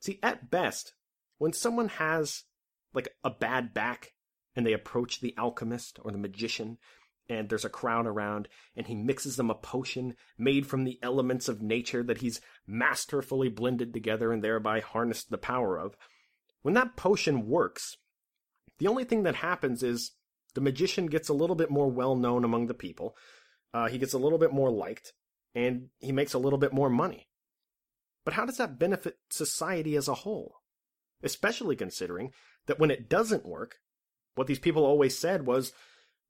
See, 0.00 0.18
at 0.22 0.50
best, 0.50 0.94
when 1.38 1.52
someone 1.52 1.88
has 1.88 2.44
like 2.92 3.08
a 3.22 3.30
bad 3.30 3.72
back 3.72 4.12
and 4.56 4.66
they 4.66 4.72
approach 4.72 5.20
the 5.20 5.34
alchemist 5.38 5.98
or 6.02 6.10
the 6.10 6.18
magician 6.18 6.78
and 7.28 7.48
there's 7.48 7.64
a 7.64 7.70
crowd 7.70 8.06
around 8.06 8.48
and 8.74 8.86
he 8.86 8.94
mixes 8.94 9.36
them 9.36 9.50
a 9.50 9.54
potion 9.54 10.14
made 10.36 10.66
from 10.66 10.84
the 10.84 10.98
elements 11.02 11.48
of 11.48 11.62
nature 11.62 12.02
that 12.02 12.18
he's 12.18 12.40
masterfully 12.66 13.48
blended 13.48 13.92
together 13.92 14.32
and 14.32 14.42
thereby 14.42 14.80
harnessed 14.80 15.30
the 15.30 15.38
power 15.38 15.78
of. 15.78 15.96
When 16.62 16.74
that 16.74 16.96
potion 16.96 17.46
works, 17.46 17.96
the 18.78 18.88
only 18.88 19.04
thing 19.04 19.22
that 19.22 19.36
happens 19.36 19.82
is 19.82 20.12
the 20.54 20.60
magician 20.60 21.06
gets 21.06 21.28
a 21.28 21.34
little 21.34 21.56
bit 21.56 21.70
more 21.70 21.88
well 21.88 22.16
known 22.16 22.44
among 22.44 22.66
the 22.66 22.74
people. 22.74 23.16
Uh, 23.72 23.88
he 23.88 23.98
gets 23.98 24.12
a 24.12 24.18
little 24.18 24.38
bit 24.38 24.52
more 24.52 24.70
liked 24.70 25.12
and 25.54 25.88
he 25.98 26.12
makes 26.12 26.34
a 26.34 26.38
little 26.38 26.58
bit 26.58 26.72
more 26.72 26.90
money. 26.90 27.28
But 28.24 28.34
how 28.34 28.44
does 28.44 28.58
that 28.58 28.78
benefit 28.78 29.16
society 29.30 29.96
as 29.96 30.08
a 30.08 30.14
whole? 30.14 30.56
Especially 31.22 31.76
considering 31.76 32.32
that 32.66 32.78
when 32.78 32.90
it 32.90 33.08
doesn't 33.08 33.46
work, 33.46 33.76
what 34.34 34.46
these 34.46 34.58
people 34.58 34.84
always 34.84 35.18
said 35.18 35.46
was, 35.46 35.72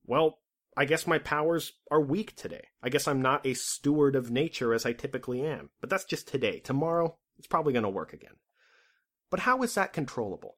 well, 0.05 0.39
I 0.77 0.85
guess 0.85 1.07
my 1.07 1.19
powers 1.19 1.73
are 1.91 2.01
weak 2.01 2.37
today. 2.37 2.69
I 2.83 2.89
guess 2.89 3.09
I'm 3.09 3.21
not 3.21 3.45
a 3.45 3.55
steward 3.55 4.15
of 4.17 4.31
nature 4.31 4.73
as 4.73 4.87
I 4.87 4.93
typically 4.93 5.45
am. 5.45 5.71
But 5.81 5.91
that's 5.91 6.05
just 6.05 6.29
today. 6.29 6.61
Tomorrow, 6.61 7.17
it's 7.39 7.49
probably 7.49 7.73
going 7.73 7.83
to 7.83 7.89
work 7.89 8.13
again. 8.13 8.37
But 9.31 9.41
how 9.41 9.63
is 9.63 9.75
that 9.75 9.93
controllable? 9.93 10.57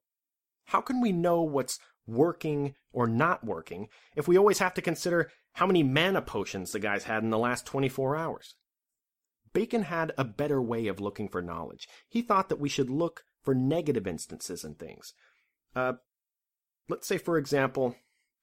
How 0.67 0.81
can 0.81 1.01
we 1.01 1.13
know 1.13 1.43
what's 1.43 1.79
working 2.07 2.75
or 2.93 3.07
not 3.07 3.45
working 3.45 3.89
if 4.17 4.27
we 4.27 4.37
always 4.37 4.59
have 4.59 4.75
to 4.75 4.83
consider 4.83 5.31
how 5.55 5.67
many 5.67 5.83
mana 5.83 6.23
potions 6.23 6.73
the 6.73 6.79
guys 6.79 7.05
had 7.05 7.23
in 7.23 7.31
the 7.31 7.39
last 7.39 7.67
24 7.67 8.17
hours? 8.17 8.55
Bacon 9.53 9.83
had 9.83 10.13
a 10.17 10.25
better 10.25 10.63
way 10.63 10.87
of 10.87 11.01
looking 11.01 11.29
for 11.29 11.43
knowledge. 11.43 11.89
He 12.09 12.23
thought 12.23 12.49
that 12.49 12.61
we 12.61 12.69
should 12.69 12.89
look 12.89 13.25
for 13.43 13.55
negative 13.55 14.07
instances 14.07 14.65
in 14.65 14.75
things. 14.75 15.13
Uh, 15.77 15.95
let's 16.89 17.07
say, 17.07 17.19
for 17.19 17.37
example, 17.37 17.97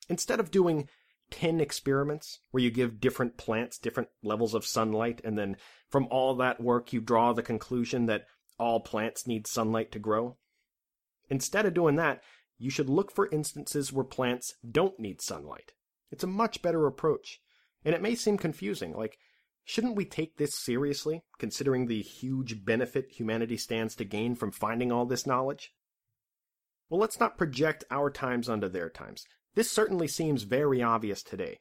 instead 0.08 0.40
of 0.40 0.52
doing 0.52 0.88
10 1.32 1.60
experiments 1.60 2.40
where 2.52 2.64
you 2.64 2.72
give 2.72 3.00
different 3.00 3.38
plants 3.38 3.78
different 3.78 4.10
levels 4.24 4.54
of 4.54 4.66
sunlight, 4.66 5.22
and 5.24 5.38
then 5.38 5.58
from 5.90 6.08
all 6.12 6.36
that 6.36 6.62
work, 6.62 6.94
you 6.94 7.02
draw 7.02 7.34
the 7.34 7.44
conclusion 7.44 8.06
that 8.08 8.26
all 8.58 8.80
plants 8.80 9.26
need 9.26 9.48
sunlight 9.48 9.92
to 9.92 10.00
grow. 10.00 10.38
Instead 11.30 11.66
of 11.66 11.74
doing 11.74 11.96
that, 11.96 12.22
you 12.60 12.70
should 12.70 12.90
look 12.90 13.12
for 13.12 13.30
instances 13.32 13.92
where 13.92 14.04
plants 14.04 14.54
don't 14.70 15.00
need 15.00 15.22
sunlight. 15.22 15.72
It's 16.12 16.24
a 16.24 16.28
much 16.28 16.62
better 16.62 16.86
approach. 16.86 17.40
And 17.84 17.96
it 17.96 18.02
may 18.02 18.14
seem 18.14 18.38
confusing, 18.38 18.94
like, 18.94 19.18
shouldn't 19.64 19.96
we 19.96 20.04
take 20.04 20.36
this 20.36 20.54
seriously, 20.54 21.24
considering 21.40 21.88
the 21.88 22.02
huge 22.02 22.66
benefit 22.66 23.06
humanity 23.12 23.56
stands 23.56 23.96
to 23.96 24.04
gain 24.04 24.36
from 24.36 24.52
finding 24.52 24.92
all 24.92 25.06
this 25.06 25.26
knowledge? 25.26 25.72
Well, 26.90 27.00
let's 27.00 27.20
not 27.20 27.38
project 27.38 27.86
our 27.90 28.10
times 28.10 28.50
onto 28.50 28.68
their 28.68 28.90
times. 28.90 29.24
This 29.56 29.72
certainly 29.72 30.08
seems 30.08 30.44
very 30.44 30.82
obvious 30.82 31.24
today, 31.24 31.60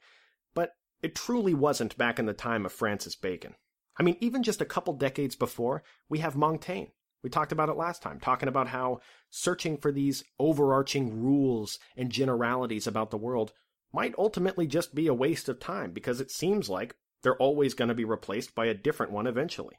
but 0.53 0.71
it 1.01 1.15
truly 1.15 1.53
wasn't 1.53 1.97
back 1.97 2.19
in 2.19 2.25
the 2.25 2.33
time 2.33 2.65
of 2.65 2.73
Francis 2.73 3.15
Bacon. 3.15 3.55
I 3.97 4.03
mean, 4.03 4.17
even 4.19 4.43
just 4.43 4.61
a 4.61 4.65
couple 4.65 4.93
decades 4.93 5.35
before, 5.35 5.83
we 6.09 6.19
have 6.19 6.35
Montaigne. 6.35 6.89
We 7.23 7.29
talked 7.29 7.51
about 7.51 7.69
it 7.69 7.77
last 7.77 8.01
time, 8.01 8.19
talking 8.19 8.47
about 8.47 8.67
how 8.67 9.01
searching 9.29 9.77
for 9.77 9.91
these 9.91 10.23
overarching 10.39 11.21
rules 11.21 11.77
and 11.97 12.11
generalities 12.11 12.87
about 12.87 13.11
the 13.11 13.17
world 13.17 13.53
might 13.91 14.15
ultimately 14.17 14.67
just 14.67 14.95
be 14.95 15.07
a 15.07 15.13
waste 15.13 15.49
of 15.49 15.59
time 15.59 15.91
because 15.91 16.21
it 16.21 16.31
seems 16.31 16.69
like 16.69 16.95
they're 17.21 17.35
always 17.35 17.73
going 17.73 17.89
to 17.89 17.95
be 17.95 18.05
replaced 18.05 18.55
by 18.55 18.67
a 18.67 18.73
different 18.73 19.11
one 19.11 19.27
eventually. 19.27 19.75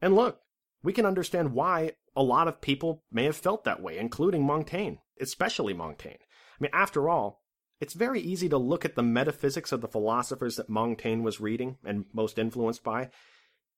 And 0.00 0.14
look, 0.14 0.40
we 0.82 0.92
can 0.92 1.06
understand 1.06 1.52
why 1.52 1.92
a 2.14 2.22
lot 2.22 2.48
of 2.48 2.60
people 2.60 3.02
may 3.10 3.24
have 3.24 3.36
felt 3.36 3.64
that 3.64 3.82
way, 3.82 3.98
including 3.98 4.44
Montaigne, 4.44 4.96
especially 5.20 5.72
Montaigne. 5.72 6.14
I 6.14 6.56
mean, 6.60 6.70
after 6.72 7.08
all, 7.08 7.40
it's 7.80 7.94
very 7.94 8.20
easy 8.20 8.48
to 8.48 8.58
look 8.58 8.84
at 8.84 8.94
the 8.94 9.02
metaphysics 9.02 9.72
of 9.72 9.80
the 9.80 9.88
philosophers 9.88 10.56
that 10.56 10.68
Montaigne 10.68 11.22
was 11.22 11.40
reading 11.40 11.78
and 11.84 12.04
most 12.12 12.38
influenced 12.38 12.84
by. 12.84 13.10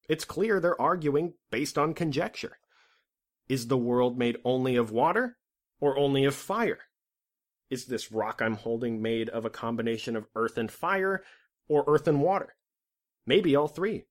It's 0.08 0.26
clear 0.26 0.60
they're 0.60 0.80
arguing 0.80 1.34
based 1.50 1.78
on 1.78 1.94
conjecture. 1.94 2.58
Is 3.48 3.66
the 3.66 3.78
world 3.78 4.18
made 4.18 4.38
only 4.44 4.76
of 4.76 4.90
water 4.90 5.36
or 5.80 5.98
only 5.98 6.24
of 6.24 6.34
fire? 6.34 6.80
Is 7.70 7.86
this 7.86 8.12
rock 8.12 8.40
I'm 8.40 8.56
holding 8.56 9.02
made 9.02 9.28
of 9.28 9.44
a 9.44 9.50
combination 9.50 10.16
of 10.16 10.26
earth 10.34 10.56
and 10.58 10.70
fire 10.70 11.22
or 11.68 11.84
earth 11.86 12.06
and 12.06 12.22
water? 12.22 12.54
Maybe 13.26 13.56
all 13.56 13.68
three. 13.68 14.04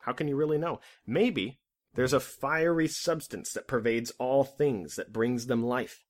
How 0.00 0.12
can 0.12 0.28
you 0.28 0.36
really 0.36 0.58
know? 0.58 0.80
Maybe 1.06 1.60
there's 1.94 2.12
a 2.12 2.20
fiery 2.20 2.88
substance 2.88 3.52
that 3.52 3.68
pervades 3.68 4.12
all 4.18 4.44
things 4.44 4.96
that 4.96 5.12
brings 5.12 5.46
them 5.46 5.64
life. 5.64 6.04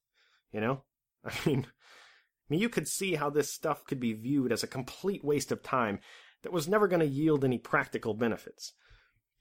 You 0.52 0.60
know? 0.60 0.82
I 1.24 1.32
mean, 1.46 1.66
I 1.66 2.46
mean, 2.48 2.60
you 2.60 2.68
could 2.68 2.88
see 2.88 3.14
how 3.14 3.30
this 3.30 3.52
stuff 3.52 3.84
could 3.84 4.00
be 4.00 4.12
viewed 4.12 4.52
as 4.52 4.62
a 4.62 4.68
complete 4.68 5.24
waste 5.24 5.50
of 5.50 5.62
time 5.62 6.00
that 6.42 6.52
was 6.52 6.68
never 6.68 6.86
going 6.88 7.00
to 7.00 7.06
yield 7.06 7.44
any 7.44 7.58
practical 7.58 8.14
benefits. 8.14 8.72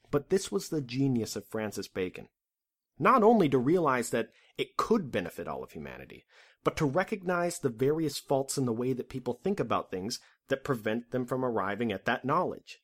But 0.10 0.30
this 0.30 0.52
was 0.52 0.70
the 0.70 0.82
genius 0.82 1.36
of 1.36 1.48
Francis 1.48 1.88
Bacon. 1.88 2.30
Not 3.00 3.24
only 3.24 3.50
to 3.50 3.58
realize 3.58 4.10
that 4.12 4.30
it 4.58 4.78
could 4.78 5.12
benefit 5.12 5.48
all 5.48 5.64
of 5.64 5.72
humanity, 5.72 6.26
but 6.64 6.78
to 6.78 6.86
recognize 6.86 7.60
the 7.60 7.70
various 7.70 8.20
faults 8.20 8.58
in 8.58 8.66
the 8.66 8.74
way 8.74 8.94
that 8.94 9.10
people 9.10 9.40
think 9.44 9.60
about 9.60 9.92
things 9.92 10.20
that 10.50 10.64
prevent 10.64 11.12
them 11.12 11.26
from 11.26 11.44
arriving 11.44 11.92
at 11.92 12.06
that 12.06 12.24
knowledge. 12.26 12.80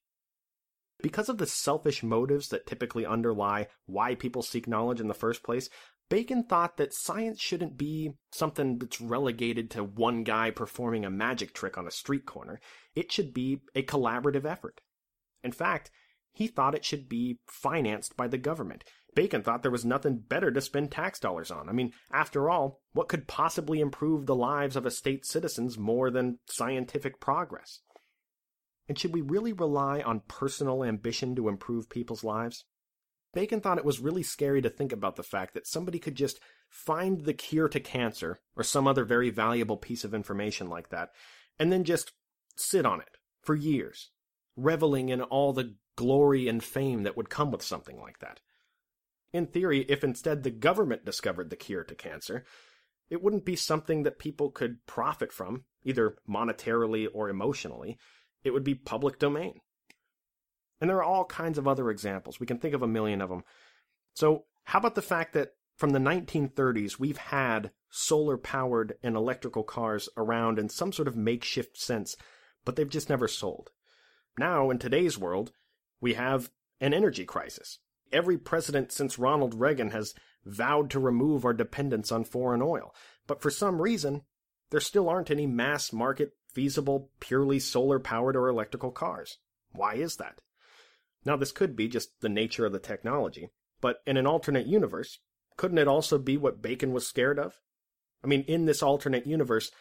Because 1.01 1.29
of 1.29 1.37
the 1.37 1.45
selfish 1.45 2.03
motives 2.03 2.49
that 2.49 2.67
typically 2.67 3.05
underlie 3.05 3.67
why 3.85 4.15
people 4.15 4.41
seek 4.41 4.67
knowledge 4.67 4.99
in 4.99 5.07
the 5.07 5.13
first 5.13 5.43
place, 5.43 5.69
Bacon 6.09 6.43
thought 6.43 6.77
that 6.77 6.93
science 6.93 7.39
shouldn't 7.39 7.77
be 7.77 8.13
something 8.31 8.79
that's 8.79 8.99
relegated 8.99 9.69
to 9.71 9.83
one 9.83 10.23
guy 10.23 10.49
performing 10.49 11.05
a 11.05 11.09
magic 11.09 11.53
trick 11.53 11.77
on 11.77 11.87
a 11.87 11.91
street 11.91 12.25
corner. 12.25 12.59
It 12.95 13.11
should 13.11 13.33
be 13.33 13.61
a 13.75 13.83
collaborative 13.83 14.43
effort. 14.43 14.81
In 15.43 15.51
fact, 15.51 15.91
he 16.33 16.47
thought 16.47 16.75
it 16.75 16.83
should 16.83 17.07
be 17.07 17.39
financed 17.47 18.17
by 18.17 18.27
the 18.27 18.37
government. 18.37 18.83
Bacon 19.15 19.41
thought 19.41 19.63
there 19.63 19.71
was 19.71 19.85
nothing 19.85 20.17
better 20.17 20.51
to 20.51 20.61
spend 20.61 20.91
tax 20.91 21.19
dollars 21.19 21.51
on. 21.51 21.67
I 21.67 21.71
mean, 21.71 21.93
after 22.11 22.49
all, 22.49 22.81
what 22.93 23.09
could 23.09 23.27
possibly 23.27 23.79
improve 23.79 24.25
the 24.25 24.35
lives 24.35 24.75
of 24.75 24.85
a 24.85 24.91
state's 24.91 25.29
citizens 25.29 25.77
more 25.77 26.11
than 26.11 26.39
scientific 26.47 27.19
progress? 27.19 27.79
And 28.87 28.97
should 28.97 29.13
we 29.13 29.21
really 29.21 29.53
rely 29.53 30.01
on 30.01 30.21
personal 30.27 30.83
ambition 30.83 31.35
to 31.35 31.47
improve 31.47 31.89
people's 31.89 32.23
lives? 32.23 32.65
Bacon 33.33 33.61
thought 33.61 33.77
it 33.77 33.85
was 33.85 33.99
really 33.99 34.23
scary 34.23 34.61
to 34.61 34.69
think 34.69 34.91
about 34.91 35.15
the 35.15 35.23
fact 35.23 35.53
that 35.53 35.67
somebody 35.67 35.99
could 35.99 36.15
just 36.15 36.39
find 36.67 37.25
the 37.25 37.33
cure 37.33 37.69
to 37.69 37.79
cancer 37.79 38.39
or 38.55 38.63
some 38.63 38.87
other 38.87 39.05
very 39.05 39.29
valuable 39.29 39.77
piece 39.77 40.03
of 40.03 40.15
information 40.15 40.67
like 40.67 40.89
that 40.89 41.09
and 41.59 41.71
then 41.71 41.83
just 41.83 42.13
sit 42.55 42.85
on 42.85 43.01
it 43.01 43.17
for 43.41 43.55
years, 43.55 44.09
reveling 44.55 45.09
in 45.09 45.21
all 45.21 45.53
the 45.53 45.75
glory 45.95 46.47
and 46.47 46.63
fame 46.63 47.03
that 47.03 47.17
would 47.17 47.29
come 47.29 47.51
with 47.51 47.61
something 47.61 47.99
like 47.99 48.19
that. 48.19 48.39
In 49.31 49.47
theory, 49.47 49.85
if 49.87 50.03
instead 50.03 50.43
the 50.43 50.51
government 50.51 51.05
discovered 51.05 51.49
the 51.49 51.55
cure 51.55 51.83
to 51.83 51.95
cancer, 51.95 52.43
it 53.09 53.21
wouldn't 53.21 53.45
be 53.45 53.55
something 53.55 54.03
that 54.03 54.19
people 54.19 54.51
could 54.51 54.85
profit 54.85 55.31
from, 55.31 55.65
either 55.83 56.15
monetarily 56.27 57.07
or 57.13 57.29
emotionally 57.29 57.97
it 58.43 58.51
would 58.51 58.63
be 58.63 58.75
public 58.75 59.19
domain. 59.19 59.59
And 60.81 60.89
there 60.89 60.97
are 60.97 61.03
all 61.03 61.25
kinds 61.25 61.57
of 61.57 61.67
other 61.67 61.89
examples. 61.89 62.39
We 62.39 62.45
can 62.45 62.57
think 62.57 62.73
of 62.73 62.81
a 62.81 62.87
million 62.87 63.21
of 63.21 63.29
them. 63.29 63.43
So, 64.13 64.45
how 64.65 64.79
about 64.79 64.95
the 64.95 65.01
fact 65.01 65.33
that 65.33 65.49
from 65.75 65.91
the 65.91 65.99
1930s, 65.99 66.99
we've 66.99 67.17
had 67.17 67.71
solar 67.89 68.37
powered 68.37 68.93
and 69.01 69.15
electrical 69.15 69.63
cars 69.63 70.09
around 70.15 70.59
in 70.59 70.69
some 70.69 70.91
sort 70.91 71.07
of 71.07 71.15
makeshift 71.15 71.77
sense, 71.77 72.15
but 72.65 72.75
they've 72.75 72.89
just 72.89 73.09
never 73.09 73.27
sold. 73.27 73.71
Now, 74.37 74.69
in 74.69 74.77
today's 74.77 75.17
world, 75.17 75.51
we 75.99 76.13
have 76.13 76.51
an 76.79 76.93
energy 76.93 77.25
crisis. 77.25 77.79
Every 78.11 78.37
president 78.37 78.91
since 78.91 79.19
Ronald 79.19 79.53
Reagan 79.53 79.91
has 79.91 80.13
vowed 80.45 80.89
to 80.91 80.99
remove 80.99 81.45
our 81.45 81.53
dependence 81.53 82.11
on 82.11 82.23
foreign 82.23 82.61
oil, 82.61 82.93
but 83.27 83.41
for 83.41 83.49
some 83.49 83.81
reason, 83.81 84.23
there 84.71 84.79
still 84.79 85.09
aren't 85.09 85.31
any 85.31 85.47
mass 85.47 85.91
market 85.91 86.33
feasible, 86.53 87.11
purely 87.19 87.59
solar 87.59 87.99
powered 87.99 88.35
or 88.35 88.47
electrical 88.47 88.91
cars. 88.91 89.37
Why 89.71 89.95
is 89.95 90.15
that? 90.17 90.41
Now, 91.25 91.35
this 91.35 91.51
could 91.51 91.75
be 91.75 91.87
just 91.87 92.21
the 92.21 92.29
nature 92.29 92.65
of 92.65 92.71
the 92.71 92.79
technology, 92.79 93.49
but 93.81 93.97
in 94.07 94.17
an 94.17 94.25
alternate 94.25 94.67
universe, 94.67 95.19
couldn't 95.57 95.77
it 95.77 95.87
also 95.87 96.17
be 96.17 96.37
what 96.37 96.61
Bacon 96.61 96.93
was 96.93 97.05
scared 97.05 97.37
of? 97.37 97.59
I 98.23 98.27
mean, 98.27 98.43
in 98.43 98.65
this 98.65 98.81
alternate 98.81 99.27
universe, 99.27 99.71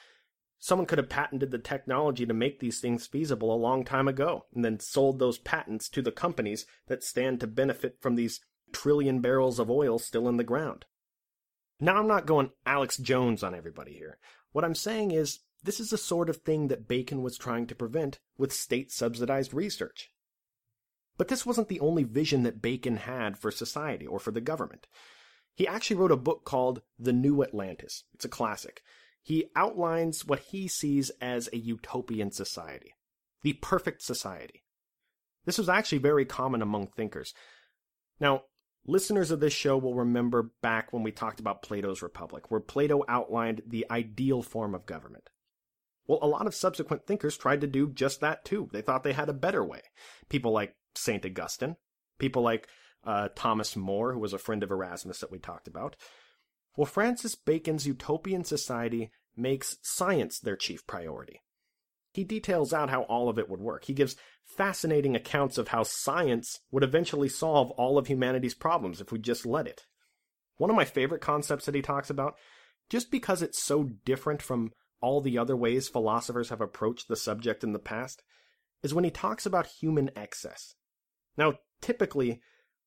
someone 0.58 0.86
could 0.86 0.98
have 0.98 1.08
patented 1.08 1.50
the 1.50 1.58
technology 1.58 2.26
to 2.26 2.34
make 2.34 2.60
these 2.60 2.80
things 2.80 3.06
feasible 3.06 3.54
a 3.54 3.56
long 3.56 3.84
time 3.84 4.08
ago 4.08 4.46
and 4.54 4.64
then 4.64 4.80
sold 4.80 5.18
those 5.18 5.38
patents 5.38 5.88
to 5.88 6.02
the 6.02 6.12
companies 6.12 6.66
that 6.88 7.04
stand 7.04 7.40
to 7.40 7.46
benefit 7.46 7.96
from 8.00 8.16
these 8.16 8.40
trillion 8.72 9.20
barrels 9.20 9.58
of 9.58 9.70
oil 9.70 9.98
still 9.98 10.28
in 10.28 10.36
the 10.36 10.44
ground. 10.44 10.84
Now, 11.80 11.96
I'm 11.96 12.08
not 12.08 12.26
going 12.26 12.50
Alex 12.66 12.96
Jones 12.96 13.42
on 13.42 13.54
everybody 13.54 13.92
here. 13.92 14.18
What 14.52 14.64
I'm 14.64 14.74
saying 14.74 15.12
is, 15.12 15.40
this 15.62 15.80
is 15.80 15.90
the 15.90 15.98
sort 15.98 16.28
of 16.28 16.38
thing 16.38 16.68
that 16.68 16.88
Bacon 16.88 17.22
was 17.22 17.36
trying 17.36 17.66
to 17.68 17.74
prevent 17.74 18.18
with 18.36 18.52
state 18.52 18.90
subsidized 18.90 19.54
research. 19.54 20.10
But 21.16 21.28
this 21.28 21.44
wasn't 21.44 21.68
the 21.68 21.80
only 21.80 22.04
vision 22.04 22.44
that 22.44 22.62
Bacon 22.62 22.96
had 22.96 23.38
for 23.38 23.50
society 23.50 24.06
or 24.06 24.18
for 24.20 24.30
the 24.30 24.40
government. 24.40 24.86
He 25.54 25.66
actually 25.66 25.96
wrote 25.96 26.12
a 26.12 26.16
book 26.16 26.44
called 26.44 26.82
The 26.98 27.12
New 27.12 27.42
Atlantis. 27.42 28.04
It's 28.14 28.24
a 28.24 28.28
classic. 28.28 28.82
He 29.28 29.50
outlines 29.54 30.25
what 30.25 30.38
he 30.38 30.68
sees 30.68 31.11
as 31.20 31.50
a 31.52 31.58
utopian 31.58 32.30
society, 32.32 32.94
the 33.42 33.52
perfect 33.52 34.00
society. 34.00 34.64
This 35.44 35.58
was 35.58 35.68
actually 35.68 35.99
very 35.99 36.25
common 36.25 36.62
among 36.62 36.87
thinkers. 36.87 37.35
Now, 38.18 38.44
listeners 38.87 39.30
of 39.30 39.40
this 39.40 39.52
show 39.52 39.76
will 39.76 39.94
remember 39.94 40.52
back 40.62 40.94
when 40.94 41.02
we 41.02 41.12
talked 41.12 41.40
about 41.40 41.61
Plato's 41.61 42.00
Republic, 42.00 42.50
where 42.50 42.58
Plato 42.58 43.04
outlined 43.06 43.61
the 43.66 43.85
ideal 43.90 44.40
form 44.40 44.75
of 44.75 44.87
government. 44.87 45.28
Well, 46.06 46.20
a 46.23 46.26
lot 46.26 46.47
of 46.47 46.54
subsequent 46.54 47.06
thinkers 47.06 47.37
tried 47.37 47.61
to 47.61 47.66
do 47.66 47.90
just 47.90 48.23
that 48.23 48.47
too. 48.47 48.70
They 48.73 48.80
thought 48.80 49.02
they 49.04 49.12
had 49.12 49.28
a 49.28 49.35
better 49.35 49.62
way. 49.62 49.82
People 50.30 50.52
like 50.52 50.75
St. 50.94 51.26
Augustine, 51.26 51.76
people 52.18 52.40
like 52.40 52.66
uh, 53.04 53.28
Thomas 53.37 53.76
More, 53.76 54.14
who 54.14 54.20
was 54.20 54.32
a 54.32 54.38
friend 54.38 54.62
of 54.62 54.70
Erasmus 54.70 55.18
that 55.18 55.30
we 55.30 55.38
talked 55.38 55.68
about. 55.68 55.97
Well, 56.78 56.87
Francis 56.87 57.35
Bacon's 57.35 57.87
utopian 57.87 58.44
society 58.44 59.11
makes 59.38 59.76
science 59.83 60.38
their 60.38 60.57
chief 60.57 60.87
priority. 60.87 61.40
He 62.12 62.25
details 62.25 62.73
out 62.73 62.90
how 62.90 63.02
all 63.02 63.28
of 63.28 63.38
it 63.38 63.49
would 63.49 63.61
work. 63.61 63.85
He 63.85 63.92
gives 63.92 64.16
fascinating 64.45 65.14
accounts 65.14 65.59
of 65.59 65.68
how 65.68 65.83
science 65.83 66.61
would 66.71 66.83
eventually 66.83 67.28
solve 67.28 67.71
all 67.73 67.99
of 67.99 68.07
humanity's 68.07 68.54
problems 68.54 69.00
if 69.00 69.12
we 69.12 69.18
just 69.18 69.47
let 69.47 69.66
it. 69.66 69.87
One 70.57 70.71
of 70.71 70.76
my 70.76 70.85
favorite 70.85 71.21
concepts 71.21 71.66
that 71.66 71.75
he 71.75 71.83
talks 71.83 72.11
about, 72.11 72.35
just 72.88 73.11
because 73.11 73.42
it's 73.42 73.62
so 73.62 73.90
different 74.04 74.42
from 74.42 74.73
all 75.00 75.21
the 75.21 75.38
other 75.38 75.57
ways 75.57 75.88
philosophers 75.88 76.49
have 76.49 76.61
approached 76.61 77.07
the 77.09 77.16
subject 77.16 77.62
in 77.62 77.73
the 77.73 77.78
past, 77.78 78.23
is 78.83 78.95
when 78.95 79.04
he 79.04 79.11
talks 79.11 79.47
about 79.47 79.66
human 79.66 80.11
excess. 80.16 80.75
Now, 81.37 81.54
typically, 81.80 82.40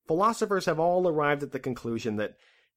philosophers 0.08 0.66
have 0.66 0.80
all 0.80 1.08
arrived 1.08 1.44
at 1.44 1.52
the 1.52 1.60
conclusion 1.60 2.18
that 2.18 2.36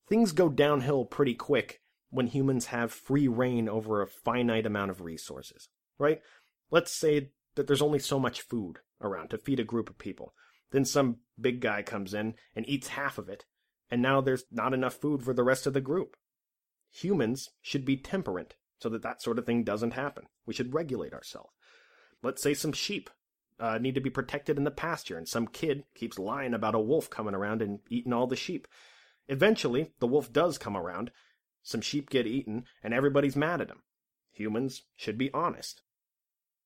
things 0.09 0.33
go 0.33 0.49
downhill 0.49 1.04
pretty 1.04 1.35
quick 1.35 1.81
when 2.14 2.28
humans 2.28 2.66
have 2.66 2.92
free 2.92 3.28
reign 3.28 3.68
over 3.68 4.00
a 4.00 4.06
finite 4.06 4.66
amount 4.66 4.90
of 4.90 5.00
resources, 5.00 5.68
right? 5.99 6.21
Let's 6.71 6.92
say 6.92 7.30
that 7.56 7.66
there's 7.66 7.83
only 7.83 7.99
so 7.99 8.18
much 8.18 8.40
food 8.40 8.78
around 9.00 9.28
to 9.30 9.38
feed 9.38 9.61
a 9.61 9.64
group 9.64 9.90
of 9.90 9.99
people. 9.99 10.35
Then 10.71 10.85
some 10.85 11.18
big 11.40 11.61
guy 11.61 11.83
comes 11.83 12.14
in 12.14 12.35
and 12.54 12.68
eats 12.68 12.88
half 12.88 13.18
of 13.18 13.28
it, 13.28 13.44
and 13.90 14.00
now 14.00 14.21
there's 14.21 14.44
not 14.50 14.73
enough 14.73 14.94
food 14.94 15.23
for 15.23 15.35
the 15.35 15.44
rest 15.44 15.66
of 15.66 15.73
the 15.73 15.80
group. 15.80 16.16
Humans 16.90 17.50
should 17.61 17.85
be 17.85 17.97
temperate 17.97 18.54
so 18.78 18.88
that 18.88 19.02
that 19.02 19.23
sort 19.23 19.38
of 19.38 19.47
thing 19.47 19.64
doesn't 19.64 19.94
happen. 19.94 20.25
We 20.47 20.54
should 20.54 20.75
regulate 20.75 21.12
ourselves. 21.12 21.50
Let's 22.23 22.42
say 22.42 22.54
some 22.54 22.73
sheep 22.73 23.11
uh, 23.59 23.78
need 23.78 23.94
to 23.94 24.00
be 24.00 24.11
protected 24.11 24.56
in 24.56 24.64
the 24.64 24.71
pasture, 24.71 25.16
and 25.16 25.28
some 25.28 25.47
kid 25.47 25.85
keeps 25.94 26.18
lying 26.18 26.54
about 26.54 26.75
a 26.75 26.80
wolf 26.80 27.11
coming 27.11 27.35
around 27.35 27.62
and 27.62 27.80
eating 27.88 28.12
all 28.12 28.26
the 28.26 28.37
sheep. 28.37 28.66
Eventually, 29.28 29.92
the 30.00 30.06
wolf 30.06 30.33
does 30.33 30.59
come 30.59 30.76
around, 30.76 31.11
some 31.64 31.80
sheep 31.80 32.09
get 32.11 32.28
eaten, 32.28 32.64
and 32.83 32.94
everybody's 32.94 33.35
mad 33.35 33.61
at 33.61 33.71
him. 33.71 33.83
Humans 34.33 34.83
should 34.94 35.18
be 35.18 35.33
honest. 35.33 35.83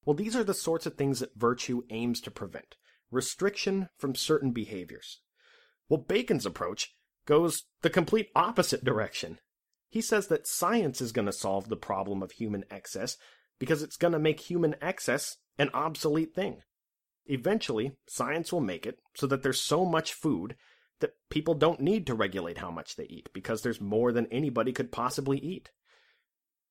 Well, 0.05 0.15
these 0.15 0.37
are 0.37 0.45
the 0.45 0.55
sorts 0.55 0.85
of 0.85 0.95
things 0.95 1.21
that 1.21 1.37
virtue 1.37 1.83
aims 1.89 2.21
to 2.23 2.31
prevent 2.31 2.77
restriction 3.11 3.89
from 3.97 4.15
certain 4.15 4.53
behaviors. 4.53 5.21
Well, 5.89 6.05
Bacon's 6.07 6.45
approach 6.45 6.95
goes 7.25 7.65
the 7.81 7.91
complete 7.91 8.29
opposite 8.35 8.85
direction. 8.85 9.39
He 9.89 10.01
says 10.03 10.27
that 10.29 10.47
science 10.47 11.01
is 11.01 11.13
going 11.13 11.27
to 11.27 11.33
solve 11.33 11.69
the 11.69 11.77
problem 11.77 12.23
of 12.23 12.33
human 12.33 12.65
excess 12.71 13.17
because 13.59 13.83
it's 13.83 13.97
going 13.97 14.13
to 14.13 14.19
make 14.19 14.41
human 14.41 14.77
excess 14.83 15.37
an 15.59 15.71
obsolete 15.73 16.35
thing. 16.35 16.63
Eventually, 17.27 17.93
science 18.07 18.53
will 18.53 18.61
make 18.61 18.87
it 18.87 18.99
so 19.15 19.27
that 19.27 19.43
there's 19.43 19.61
so 19.61 19.85
much 19.85 20.13
food 20.13 20.57
that 21.01 21.15
people 21.31 21.55
don't 21.55 21.81
need 21.81 22.07
to 22.07 22.15
regulate 22.15 22.59
how 22.59 22.71
much 22.71 22.97
they 22.97 23.05
eat 23.05 23.29
because 23.33 23.63
there's 23.63 23.81
more 23.81 24.13
than 24.13 24.27
anybody 24.27 24.73
could 24.73 24.93
possibly 24.93 25.39
eat. 25.39 25.71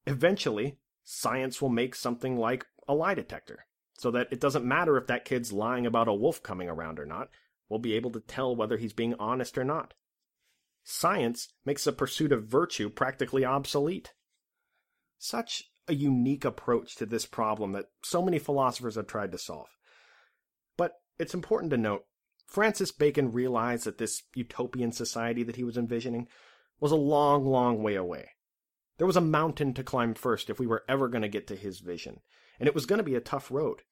Eventually, 0.06 0.78
science 1.04 1.62
will 1.62 1.70
make 1.70 1.96
something 1.96 2.38
like 2.38 2.66
a 2.88 2.94
lie 2.94 3.14
detector 3.14 3.66
so 3.98 4.12
that 4.12 4.28
it 4.32 4.40
doesn't 4.40 4.66
matter 4.66 4.98
if 4.98 5.08
that 5.08 5.26
kid's 5.26 5.52
lying 5.52 5.86
about 5.86 6.08
a 6.08 6.14
wolf 6.14 6.44
coming 6.44 6.70
around 6.70 7.00
or 7.00 7.06
not. 7.06 7.30
We'll 7.70 7.80
be 7.80 7.94
able 7.94 8.12
to 8.12 8.20
tell 8.20 8.56
whether 8.56 8.78
he's 8.78 8.94
being 8.94 9.16
honest 9.20 9.58
or 9.58 9.64
not. 9.64 9.94
Science 10.84 11.50
makes 11.66 11.84
the 11.84 11.92
pursuit 11.92 12.32
of 12.32 12.46
virtue 12.46 12.90
practically 12.90 13.44
obsolete. 13.44 14.14
Such 15.18 15.72
a 15.88 15.96
unique 15.96 16.46
approach 16.46 16.96
to 16.96 17.06
this 17.06 17.26
problem 17.26 17.72
that 17.74 17.88
so 18.04 18.22
many 18.22 18.40
philosophers 18.40 18.96
have 18.96 19.08
tried 19.08 19.32
to 19.32 19.38
solve. 19.38 19.68
But 20.78 20.94
it's 21.18 21.34
important 21.34 21.72
to 21.72 21.78
note 21.78 22.06
Francis 22.48 22.92
Bacon 22.92 23.32
realized 23.32 23.84
that 23.86 23.98
this 23.98 24.24
utopian 24.34 24.92
society 24.92 25.44
that 25.44 25.58
he 25.58 25.64
was 25.64 25.78
envisioning 25.78 26.28
was 26.80 26.92
a 26.92 26.96
long, 26.96 27.46
long 27.46 27.84
way 27.84 27.96
away. 27.96 28.30
There 28.98 29.08
was 29.08 29.18
a 29.18 29.22
mountain 29.22 29.74
to 29.76 29.84
climb 29.84 30.14
first 30.14 30.50
if 30.50 30.60
we 30.60 30.66
were 30.66 30.84
ever 30.88 31.08
going 31.08 31.22
to 31.22 31.30
get 31.30 31.46
to 31.48 31.56
his 31.56 31.80
vision, 31.80 32.22
and 32.60 32.68
it 32.68 32.74
was 32.74 32.86
going 32.86 32.98
to 32.98 33.04
be 33.04 33.16
a 33.16 33.22
tough 33.22 33.52
road. 33.52 33.84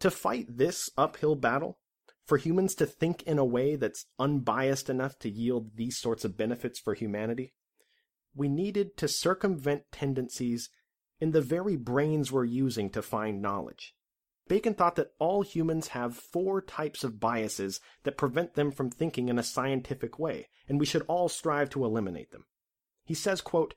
To 0.00 0.10
fight 0.10 0.46
this 0.48 0.90
uphill 0.96 1.36
battle, 1.36 1.78
for 2.26 2.36
humans 2.38 2.74
to 2.76 2.86
think 2.86 3.22
in 3.22 3.38
a 3.38 3.44
way 3.44 3.76
that's 3.76 4.06
unbiased 4.18 4.90
enough 4.90 5.18
to 5.20 5.30
yield 5.30 5.76
these 5.76 5.98
sorts 5.98 6.24
of 6.24 6.36
benefits 6.36 6.78
for 6.78 6.94
humanity, 6.94 7.54
we 8.34 8.48
needed 8.48 8.96
to 8.96 9.08
circumvent 9.08 9.84
tendencies 9.92 10.70
in 11.20 11.30
the 11.30 11.40
very 11.40 11.76
brains 11.76 12.32
we're 12.32 12.44
using 12.44 12.90
to 12.90 13.02
find 13.02 13.40
knowledge. 13.40 13.94
Bacon 14.48 14.74
thought 14.74 14.96
that 14.96 15.12
all 15.18 15.42
humans 15.42 15.88
have 15.88 16.16
four 16.16 16.60
types 16.60 17.04
of 17.04 17.20
biases 17.20 17.80
that 18.02 18.16
prevent 18.16 18.54
them 18.54 18.70
from 18.70 18.90
thinking 18.90 19.28
in 19.28 19.38
a 19.38 19.42
scientific 19.42 20.18
way, 20.18 20.48
and 20.68 20.78
we 20.78 20.86
should 20.86 21.02
all 21.08 21.28
strive 21.28 21.70
to 21.70 21.84
eliminate 21.84 22.32
them. 22.32 22.46
He 23.04 23.14
says, 23.14 23.40
quote, 23.40 23.74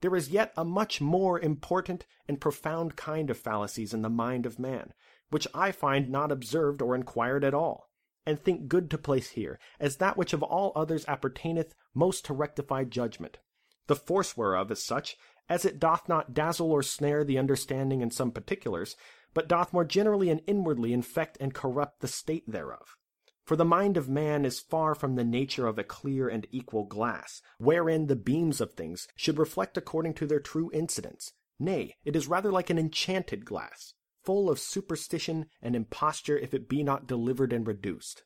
There 0.00 0.16
is 0.16 0.30
yet 0.30 0.52
a 0.56 0.64
much 0.64 1.00
more 1.00 1.38
important 1.38 2.06
and 2.26 2.40
profound 2.40 2.96
kind 2.96 3.30
of 3.30 3.38
fallacies 3.38 3.94
in 3.94 4.02
the 4.02 4.10
mind 4.10 4.46
of 4.46 4.58
man, 4.58 4.92
which 5.30 5.46
I 5.54 5.72
find 5.72 6.08
not 6.10 6.32
observed 6.32 6.82
or 6.82 6.94
inquired 6.94 7.44
at 7.44 7.54
all, 7.54 7.90
and 8.24 8.40
think 8.40 8.68
good 8.68 8.90
to 8.90 8.98
place 8.98 9.30
here, 9.30 9.58
as 9.78 9.96
that 9.96 10.16
which 10.16 10.32
of 10.32 10.42
all 10.42 10.72
others 10.74 11.04
appertaineth 11.06 11.74
most 11.94 12.24
to 12.26 12.34
rectify 12.34 12.84
judgment, 12.84 13.38
the 13.86 13.96
force 13.96 14.36
whereof 14.36 14.70
is 14.70 14.82
such, 14.82 15.16
as 15.48 15.64
it 15.64 15.78
doth 15.78 16.08
not 16.08 16.34
dazzle 16.34 16.72
or 16.72 16.82
snare 16.82 17.24
the 17.24 17.38
understanding 17.38 18.00
in 18.00 18.10
some 18.10 18.32
particulars, 18.32 18.96
but 19.36 19.48
doth 19.48 19.70
more 19.70 19.84
generally 19.84 20.30
and 20.30 20.40
inwardly 20.46 20.94
infect 20.94 21.36
and 21.42 21.52
corrupt 21.52 22.00
the 22.00 22.08
state 22.08 22.50
thereof. 22.50 22.96
For 23.44 23.54
the 23.54 23.66
mind 23.66 23.98
of 23.98 24.08
man 24.08 24.46
is 24.46 24.60
far 24.60 24.94
from 24.94 25.14
the 25.14 25.24
nature 25.24 25.66
of 25.66 25.78
a 25.78 25.84
clear 25.84 26.26
and 26.26 26.46
equal 26.50 26.84
glass, 26.84 27.42
wherein 27.58 28.06
the 28.06 28.16
beams 28.16 28.62
of 28.62 28.72
things 28.72 29.06
should 29.14 29.38
reflect 29.38 29.76
according 29.76 30.14
to 30.14 30.26
their 30.26 30.40
true 30.40 30.70
incidence. 30.72 31.34
Nay, 31.58 31.96
it 32.02 32.16
is 32.16 32.28
rather 32.28 32.50
like 32.50 32.70
an 32.70 32.78
enchanted 32.78 33.44
glass, 33.44 33.92
full 34.24 34.48
of 34.48 34.58
superstition 34.58 35.50
and 35.60 35.76
imposture 35.76 36.38
if 36.38 36.54
it 36.54 36.66
be 36.66 36.82
not 36.82 37.06
delivered 37.06 37.52
and 37.52 37.66
reduced. 37.66 38.24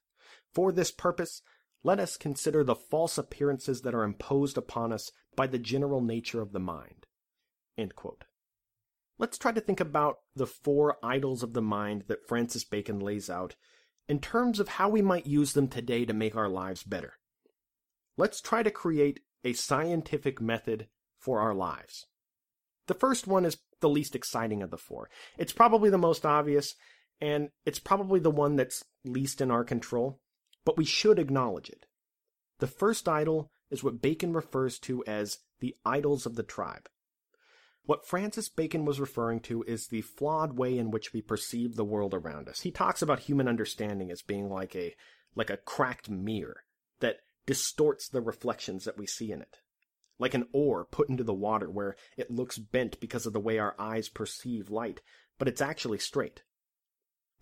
For 0.55 0.70
this 0.70 0.92
purpose, 0.92 1.42
let 1.83 1.99
us 1.99 2.16
consider 2.16 2.62
the 2.62 2.77
false 2.77 3.18
appearances 3.18 3.83
that 3.83 3.96
are 3.96 4.05
imposed 4.05 4.57
upon 4.57 4.92
us 4.92 5.11
by 5.35 5.49
the 5.49 5.59
general 5.59 6.03
nature 6.03 6.40
of 6.40 6.53
the 6.53 6.61
mind. 6.61 7.07
Let's 9.21 9.37
try 9.37 9.53
to 9.53 9.61
think 9.61 9.81
about 9.81 10.21
the 10.35 10.47
four 10.47 10.97
idols 11.03 11.43
of 11.43 11.53
the 11.53 11.61
mind 11.61 12.05
that 12.09 12.27
Francis 12.27 12.65
Bacon 12.65 13.01
lays 13.01 13.29
out 13.29 13.55
in 14.09 14.19
terms 14.19 14.59
of 14.59 14.69
how 14.69 14.89
we 14.89 15.03
might 15.03 15.27
use 15.27 15.53
them 15.53 15.69
today 15.69 16.07
to 16.07 16.15
make 16.15 16.35
our 16.35 16.49
lives 16.49 16.83
better. 16.83 17.13
Let's 18.17 18.41
try 18.41 18.63
to 18.63 18.71
create 18.71 19.21
a 19.45 19.53
scientific 19.53 20.41
method 20.41 20.89
for 21.19 21.39
our 21.41 21.53
lives. 21.53 22.07
The 22.87 22.95
first 22.95 23.27
one 23.27 23.45
is 23.45 23.59
the 23.81 23.91
least 23.91 24.17
exciting 24.17 24.63
of 24.63 24.71
the 24.71 24.79
four. 24.79 25.11
It's 25.37 25.53
probably 25.53 25.91
the 25.91 25.99
most 25.99 26.25
obvious, 26.25 26.75
and 27.21 27.51
it's 27.67 27.79
probably 27.79 28.21
the 28.21 28.31
one 28.31 28.57
that's 28.57 28.87
least 29.05 29.43
in 29.43 29.51
our 29.51 29.65
control, 29.65 30.19
but 30.65 30.79
we 30.79 30.87
should 30.87 31.19
acknowledge 31.19 31.69
it. 31.69 31.85
The 32.59 32.67
first 32.67 33.07
idol 33.07 33.53
is 33.71 33.85
what 33.85 34.01
Bacon 34.01 34.33
refers 34.33 34.79
to 34.79 35.05
as 35.05 35.41
the 35.61 35.77
idols 35.85 36.25
of 36.25 36.37
the 36.37 36.43
tribe. 36.43 36.89
What 37.90 38.07
Francis 38.07 38.48
Bacon 38.48 38.85
was 38.85 39.00
referring 39.00 39.40
to 39.40 39.64
is 39.64 39.88
the 39.88 40.03
flawed 40.03 40.57
way 40.57 40.79
in 40.79 40.92
which 40.92 41.12
we 41.12 41.20
perceive 41.20 41.74
the 41.74 41.85
world 41.85 42.14
around 42.14 42.48
us. 42.48 42.61
He 42.61 42.70
talks 42.70 43.03
about 43.03 43.18
human 43.18 43.48
understanding 43.48 44.12
as 44.12 44.22
being 44.22 44.48
like 44.48 44.76
a 44.76 44.94
like 45.35 45.50
a 45.50 45.57
cracked 45.57 46.09
mirror 46.09 46.62
that 47.00 47.16
distorts 47.46 48.09
the 48.09 48.20
reflections 48.20 48.85
that 48.85 48.96
we 48.96 49.09
see 49.09 49.33
in 49.33 49.42
it. 49.42 49.57
like 50.20 50.35
an 50.35 50.46
oar 50.53 50.85
put 50.85 51.09
into 51.09 51.24
the 51.24 51.35
water 51.35 51.68
where 51.68 51.96
it 52.16 52.31
looks 52.31 52.59
bent 52.59 53.00
because 53.00 53.26
of 53.26 53.33
the 53.33 53.40
way 53.40 53.59
our 53.59 53.74
eyes 53.76 54.09
perceive 54.09 54.70
light, 54.70 55.00
but 55.37 55.48
it's 55.48 55.61
actually 55.61 55.98
straight. 55.98 56.44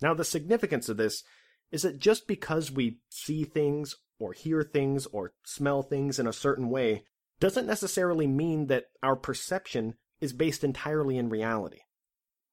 Now, 0.01 0.15
the 0.15 0.25
significance 0.25 0.89
of 0.89 0.97
this 0.97 1.23
is 1.71 1.83
that 1.83 1.99
just 1.99 2.25
because 2.25 2.71
we 2.71 3.01
see 3.07 3.43
things 3.43 3.97
or 4.17 4.33
hear 4.33 4.63
things 4.63 5.05
or 5.05 5.33
smell 5.43 5.83
things 5.83 6.17
in 6.17 6.25
a 6.25 6.33
certain 6.33 6.71
way 6.71 7.03
doesn't 7.39 7.67
necessarily 7.67 8.25
mean 8.25 8.65
that 8.65 8.85
our 9.03 9.15
perception 9.15 9.93
is 10.21 10.33
based 10.33 10.63
entirely 10.63 11.17
in 11.17 11.29
reality. 11.29 11.79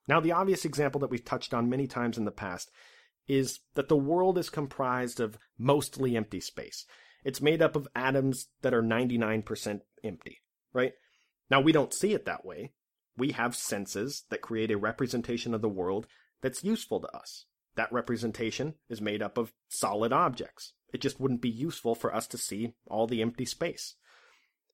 Now, 0.09 0.21
the 0.21 0.33
obvious 0.33 0.65
example 0.65 1.01
that 1.01 1.11
we've 1.11 1.25
touched 1.25 1.53
on 1.53 1.69
many 1.69 1.87
times 1.87 2.17
in 2.17 2.25
the 2.25 2.31
past 2.31 2.71
is 3.29 3.61
that 3.75 3.89
the 3.89 3.97
world 3.97 4.39
is 4.39 4.51
comprised 4.51 5.21
of 5.21 5.39
mostly 5.59 6.17
empty 6.17 6.41
space. 6.41 6.87
It's 7.25 7.41
made 7.41 7.61
up 7.61 7.75
of 7.75 7.89
atoms 7.95 8.47
that 8.63 8.73
are 8.73 8.83
99% 8.83 9.81
empty, 10.05 10.39
right? 10.73 10.93
Now, 11.51 11.61
we 11.61 11.73
don't 11.73 11.95
see 11.95 12.13
it 12.13 12.25
that 12.25 12.45
way. 12.45 12.73
We 13.17 13.33
have 13.33 13.57
senses 13.57 14.25
that 14.31 14.43
create 14.43 14.71
a 14.71 14.79
representation 14.79 15.55
of 15.55 15.63
the 15.63 15.69
world 15.69 16.07
that's 16.41 16.63
useful 16.63 17.01
to 17.01 17.17
us. 17.17 17.47
That 17.75 17.93
representation 17.93 18.75
is 18.89 19.01
made 19.01 19.23
up 19.23 19.37
of 19.37 19.53
solid 19.69 20.13
objects. 20.13 20.75
It 20.93 21.01
just 21.01 21.19
wouldn't 21.19 21.43
be 21.43 21.51
useful 21.51 21.95
for 21.95 22.15
us 22.15 22.27
to 22.29 22.39
see 22.39 22.75
all 22.87 23.07
the 23.07 23.23
empty 23.23 23.45
space. 23.45 23.97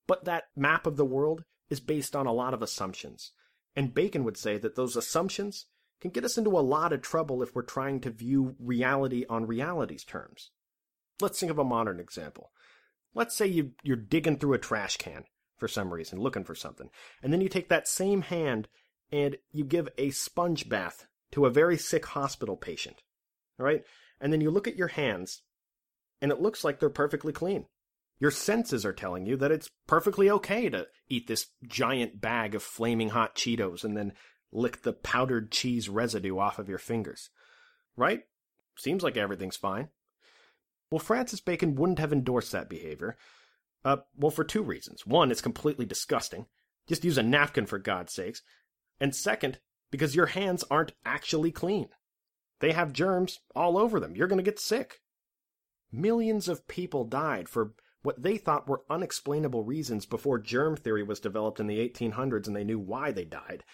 But 0.07 0.25
that 0.25 0.45
map 0.55 0.87
of 0.87 0.97
the 0.97 1.05
world 1.05 1.45
is 1.71 1.81
based 1.81 2.15
on 2.15 2.27
a 2.27 2.33
lot 2.33 2.55
of 2.55 2.63
assumptions. 2.63 3.33
And 3.75 3.95
Bacon 3.95 4.25
would 4.25 4.37
say 4.37 4.59
that 4.59 4.75
those 4.75 4.97
assumptions 4.97 5.67
can 6.01 6.11
get 6.11 6.25
us 6.25 6.37
into 6.37 6.59
a 6.59 6.61
lot 6.61 6.93
of 6.93 7.01
trouble 7.01 7.43
if 7.43 7.55
we're 7.55 7.63
trying 7.63 8.01
to 8.01 8.11
view 8.11 8.57
reality 8.59 9.25
on 9.29 9.47
reality's 9.47 10.05
terms. 10.05 10.51
Let's 11.21 11.39
think 11.39 11.51
of 11.51 11.59
a 11.59 11.65
modern 11.65 12.01
example. 12.01 12.51
Let's 13.15 13.37
say 13.37 13.47
you, 13.47 13.73
you're 13.83 13.97
digging 13.97 14.39
through 14.39 14.55
a 14.55 14.59
trash 14.59 14.97
can 14.97 15.25
for 15.57 15.69
some 15.69 15.93
reason, 15.93 16.19
looking 16.19 16.45
for 16.45 16.57
something, 16.57 16.91
and 17.23 17.33
then 17.33 17.41
you 17.41 17.49
take 17.49 17.69
that 17.69 17.87
same 17.87 18.23
hand 18.23 18.69
and 19.13 19.37
you 19.53 19.65
give 19.65 19.89
a 19.97 20.11
sponge 20.11 20.69
bath 20.69 21.07
to 21.31 21.47
a 21.47 21.51
very 21.51 21.77
sick 21.77 22.07
hospital 22.07 22.57
patient. 22.57 23.03
All 23.61 23.67
right? 23.67 23.85
And 24.21 24.33
then 24.33 24.41
you 24.41 24.51
look 24.51 24.67
at 24.67 24.77
your 24.77 24.89
hands 24.89 25.43
and 26.21 26.33
it 26.33 26.41
looks 26.41 26.65
like 26.65 26.81
they're 26.81 26.91
perfectly 26.91 27.33
clean. 27.33 27.67
Your 28.23 28.31
senses 28.31 28.87
are 28.87 28.93
telling 28.93 29.27
you 29.27 29.37
that 29.39 29.51
it's 29.51 29.69
perfectly 29.89 30.31
okay 30.31 30.69
to 30.69 30.87
eat 31.09 31.27
this 31.27 31.49
giant 31.67 32.21
bag 32.21 32.55
of 32.55 32.63
flaming 32.63 33.09
hot 33.09 33.35
Cheetos 33.35 33.83
and 33.83 33.97
then 33.97 34.13
lick 34.53 34.83
the 34.83 34.93
powdered 34.93 35.51
cheese 35.51 35.89
residue 35.89 36.39
off 36.39 36.61
of 36.61 36.69
your 36.69 36.79
fingers. 36.79 37.31
Right? 37.97 38.21
Seems 38.79 39.03
like 39.03 39.17
everything's 39.17 39.57
fine. 39.57 39.89
Well, 40.89 41.01
Francis 41.01 41.41
Bacon 41.41 41.75
wouldn't 41.75 41.99
have 41.99 42.13
endorsed 42.13 42.53
that 42.53 42.69
behavior. 42.71 43.17
Uh, 43.85 43.97
well, 44.17 44.31
for 44.31 44.45
two 44.45 44.63
reasons. 44.63 45.05
One, 45.05 45.33
it's 45.33 45.41
completely 45.41 45.85
disgusting. 45.85 46.47
Just 46.87 47.05
use 47.05 47.19
a 47.19 47.25
napkin 47.25 47.67
for 47.67 47.81
God's 47.81 48.13
sakes. 48.13 48.41
And 49.01 49.17
second, 49.17 49.59
because 49.91 50.15
your 50.15 50.27
hands 50.27 50.63
aren't 50.71 50.93
actually 51.05 51.51
clean. 51.51 51.89
They 52.61 52.71
have 52.71 52.93
germs 52.93 53.41
all 53.57 53.77
over 53.77 53.99
them. 53.99 54.15
You're 54.15 54.29
going 54.29 54.39
to 54.39 54.49
get 54.49 54.61
sick. 54.61 55.01
Millions 55.91 56.47
of 56.47 56.69
people 56.69 57.05
died 57.05 57.49
for 57.49 57.73
what 58.03 58.23
they 58.23 58.37
thought 58.37 58.69
were 58.69 58.85
unexplainable 58.91 59.65
reasons 59.65 60.07
before 60.07 60.39
germ 60.39 60.77
theory 60.77 61.03
was 61.03 61.21
developed 61.21 61.61
in 61.61 61.67
the 61.67 61.79
1800s 61.79 62.47
and 62.47 62.57
they 62.57 62.65
knew 62.65 62.79
why 62.79 63.13
they 63.13 63.25
died. 63.25 63.65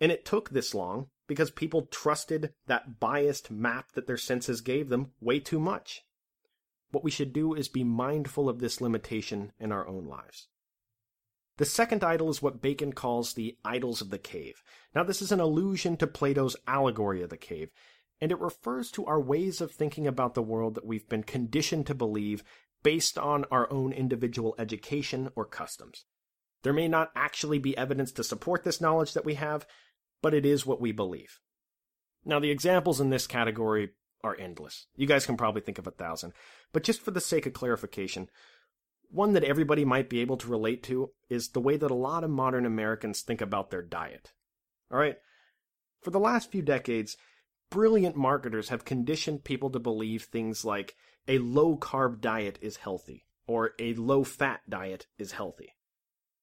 And 0.00 0.10
it 0.10 0.24
took 0.24 0.50
this 0.50 0.74
long 0.74 1.08
because 1.26 1.50
people 1.50 1.82
trusted 1.82 2.54
that 2.66 2.98
biased 2.98 3.50
map 3.50 3.92
that 3.92 4.06
their 4.06 4.16
senses 4.16 4.62
gave 4.62 4.88
them 4.88 5.12
way 5.20 5.40
too 5.40 5.60
much. 5.60 6.02
What 6.90 7.04
we 7.04 7.10
should 7.10 7.32
do 7.32 7.54
is 7.54 7.68
be 7.68 7.84
mindful 7.84 8.48
of 8.48 8.58
this 8.58 8.80
limitation 8.80 9.52
in 9.60 9.70
our 9.72 9.86
own 9.86 10.06
lives. 10.06 10.48
The 11.58 11.66
second 11.66 12.02
idol 12.02 12.30
is 12.30 12.40
what 12.40 12.62
Bacon 12.62 12.94
calls 12.94 13.34
the 13.34 13.58
idols 13.64 14.00
of 14.00 14.08
the 14.08 14.18
cave. 14.18 14.62
Now, 14.94 15.04
this 15.04 15.20
is 15.20 15.30
an 15.30 15.40
allusion 15.40 15.98
to 15.98 16.06
Plato's 16.06 16.56
allegory 16.66 17.22
of 17.22 17.28
the 17.28 17.36
cave, 17.36 17.70
and 18.18 18.32
it 18.32 18.40
refers 18.40 18.90
to 18.92 19.04
our 19.04 19.20
ways 19.20 19.60
of 19.60 19.70
thinking 19.70 20.06
about 20.06 20.32
the 20.32 20.42
world 20.42 20.74
that 20.74 20.86
we've 20.86 21.08
been 21.08 21.22
conditioned 21.22 21.86
to 21.86 21.94
believe 21.94 22.42
based 22.82 23.18
on 23.18 23.44
our 23.50 23.70
own 23.72 23.92
individual 23.92 24.54
education 24.58 25.30
or 25.34 25.44
customs. 25.44 26.04
There 26.62 26.72
may 26.72 26.88
not 26.88 27.10
actually 27.14 27.58
be 27.58 27.76
evidence 27.76 28.12
to 28.12 28.24
support 28.24 28.64
this 28.64 28.80
knowledge 28.80 29.14
that 29.14 29.24
we 29.24 29.34
have, 29.34 29.66
but 30.22 30.34
it 30.34 30.44
is 30.44 30.66
what 30.66 30.80
we 30.80 30.92
believe. 30.92 31.38
Now, 32.24 32.38
the 32.38 32.50
examples 32.50 33.00
in 33.00 33.10
this 33.10 33.26
category 33.26 33.90
are 34.22 34.36
endless. 34.38 34.86
You 34.94 35.06
guys 35.06 35.24
can 35.24 35.36
probably 35.36 35.62
think 35.62 35.78
of 35.78 35.86
a 35.86 35.92
thousand. 35.92 36.34
But 36.72 36.84
just 36.84 37.00
for 37.00 37.10
the 37.10 37.20
sake 37.20 37.46
of 37.46 37.54
clarification, 37.54 38.28
one 39.10 39.32
that 39.32 39.44
everybody 39.44 39.84
might 39.84 40.10
be 40.10 40.20
able 40.20 40.36
to 40.38 40.48
relate 40.48 40.82
to 40.84 41.10
is 41.28 41.48
the 41.48 41.60
way 41.60 41.76
that 41.76 41.90
a 41.90 41.94
lot 41.94 42.24
of 42.24 42.30
modern 42.30 42.66
Americans 42.66 43.22
think 43.22 43.40
about 43.40 43.70
their 43.70 43.82
diet. 43.82 44.32
All 44.90 44.98
right? 44.98 45.16
For 46.02 46.10
the 46.10 46.20
last 46.20 46.50
few 46.50 46.62
decades, 46.62 47.16
brilliant 47.70 48.16
marketers 48.16 48.68
have 48.68 48.84
conditioned 48.84 49.44
people 49.44 49.70
to 49.70 49.78
believe 49.78 50.24
things 50.24 50.64
like 50.64 50.96
a 51.28 51.38
low 51.38 51.76
carb 51.76 52.20
diet 52.20 52.58
is 52.60 52.76
healthy 52.76 53.24
or 53.46 53.72
a 53.78 53.94
low 53.94 54.24
fat 54.24 54.60
diet 54.68 55.06
is 55.18 55.32
healthy. 55.32 55.74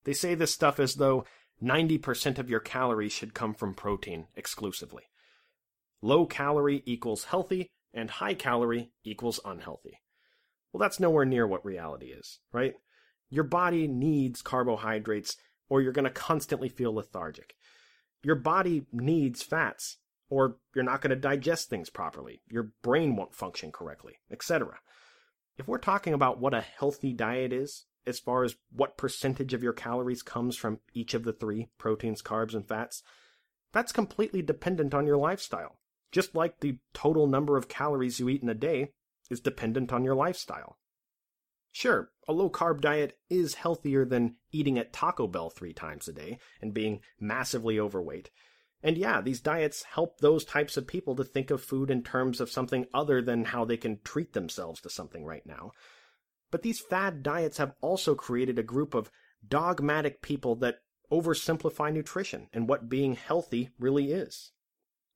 They 0.04 0.14
say 0.14 0.36
this 0.36 0.54
stuff 0.54 0.80
as 0.80 0.96
though 0.96 1.26
90% 1.62 2.38
of 2.38 2.50
your 2.50 2.60
calories 2.60 3.12
should 3.12 3.34
come 3.34 3.54
from 3.54 3.74
protein 3.74 4.28
exclusively. 4.36 5.04
Low 6.02 6.26
calorie 6.26 6.84
equals 6.86 7.26
healthy, 7.26 7.72
and 7.94 8.10
high 8.10 8.36
calorie 8.36 8.92
equals 9.04 9.40
unhealthy. 9.44 10.00
Well, 10.72 10.80
that's 10.80 11.00
nowhere 11.00 11.26
near 11.26 11.48
what 11.48 11.66
reality 11.66 12.08
is, 12.08 12.40
right? 12.52 12.76
Your 13.30 13.44
body 13.44 13.88
needs 13.88 14.42
carbohydrates, 14.42 15.38
or 15.70 15.82
you're 15.82 15.92
going 15.92 16.06
to 16.06 16.12
constantly 16.12 16.70
feel 16.70 16.94
lethargic. 16.94 17.56
Your 18.24 18.36
body 18.36 18.86
needs 18.92 19.42
fats, 19.42 19.98
or 20.30 20.58
you're 20.76 20.84
not 20.84 21.02
going 21.02 21.12
to 21.12 21.16
digest 21.16 21.70
things 21.70 21.90
properly. 21.90 22.42
Your 22.50 22.72
brain 22.82 23.16
won't 23.16 23.36
function 23.36 23.72
correctly, 23.72 24.20
etc. 24.32 24.80
If 25.58 25.68
we're 25.68 25.78
talking 25.78 26.14
about 26.14 26.40
what 26.40 26.54
a 26.54 26.62
healthy 26.62 27.14
diet 27.14 27.54
is, 27.54 27.86
as 28.06 28.20
far 28.20 28.44
as 28.44 28.56
what 28.72 28.98
percentage 28.98 29.54
of 29.54 29.64
your 29.64 29.74
calories 29.74 30.24
comes 30.24 30.56
from 30.56 30.80
each 30.94 31.14
of 31.14 31.24
the 31.24 31.34
three 31.34 31.68
proteins, 31.78 32.22
carbs, 32.22 32.54
and 32.54 32.68
fats, 32.68 33.04
that's 33.74 33.92
completely 33.92 34.42
dependent 34.42 34.94
on 34.94 35.06
your 35.06 35.18
lifestyle. 35.18 35.80
Just 36.12 36.34
like 36.34 36.60
the 36.60 36.78
total 36.94 37.28
number 37.28 37.58
of 37.58 37.68
calories 37.68 38.20
you 38.20 38.30
eat 38.30 38.42
in 38.42 38.50
a 38.50 38.56
day 38.56 38.94
is 39.30 39.42
dependent 39.42 39.92
on 39.92 40.04
your 40.04 40.16
lifestyle. 40.16 40.78
Sure, 41.72 42.10
a 42.28 42.34
low 42.34 42.50
carb 42.50 42.82
diet 42.82 43.20
is 43.30 43.56
healthier 43.56 44.06
than 44.06 44.36
eating 44.52 44.80
at 44.80 44.94
Taco 44.94 45.28
Bell 45.28 45.50
three 45.50 45.74
times 45.74 46.08
a 46.08 46.14
day 46.14 46.40
and 46.62 46.74
being 46.74 47.02
massively 47.20 47.80
overweight. 47.80 48.32
And 48.84 48.98
yeah, 48.98 49.22
these 49.22 49.42
diets 49.42 49.84
help 49.84 50.20
those 50.20 50.46
types 50.46 50.78
of 50.78 50.88
people 50.88 51.16
to 51.16 51.24
think 51.24 51.50
of 51.50 51.64
food 51.64 51.90
in 51.90 52.04
terms 52.04 52.40
of 52.40 52.52
something 52.52 52.86
other 52.94 53.22
than 53.22 53.46
how 53.46 53.66
they 53.66 53.78
can 53.78 54.00
treat 54.04 54.34
themselves 54.34 54.82
to 54.82 54.90
something 54.90 55.26
right 55.26 55.46
now. 55.46 55.72
But 56.52 56.62
these 56.62 56.80
fad 56.80 57.24
diets 57.24 57.58
have 57.58 57.74
also 57.82 58.16
created 58.16 58.60
a 58.60 58.64
group 58.64 58.94
of 58.94 59.12
dogmatic 59.46 60.22
people 60.22 60.56
that 60.58 60.80
oversimplify 61.12 61.92
nutrition 61.92 62.48
and 62.54 62.68
what 62.68 62.90
being 62.90 63.16
healthy 63.16 63.70
really 63.80 64.12
is. 64.12 64.52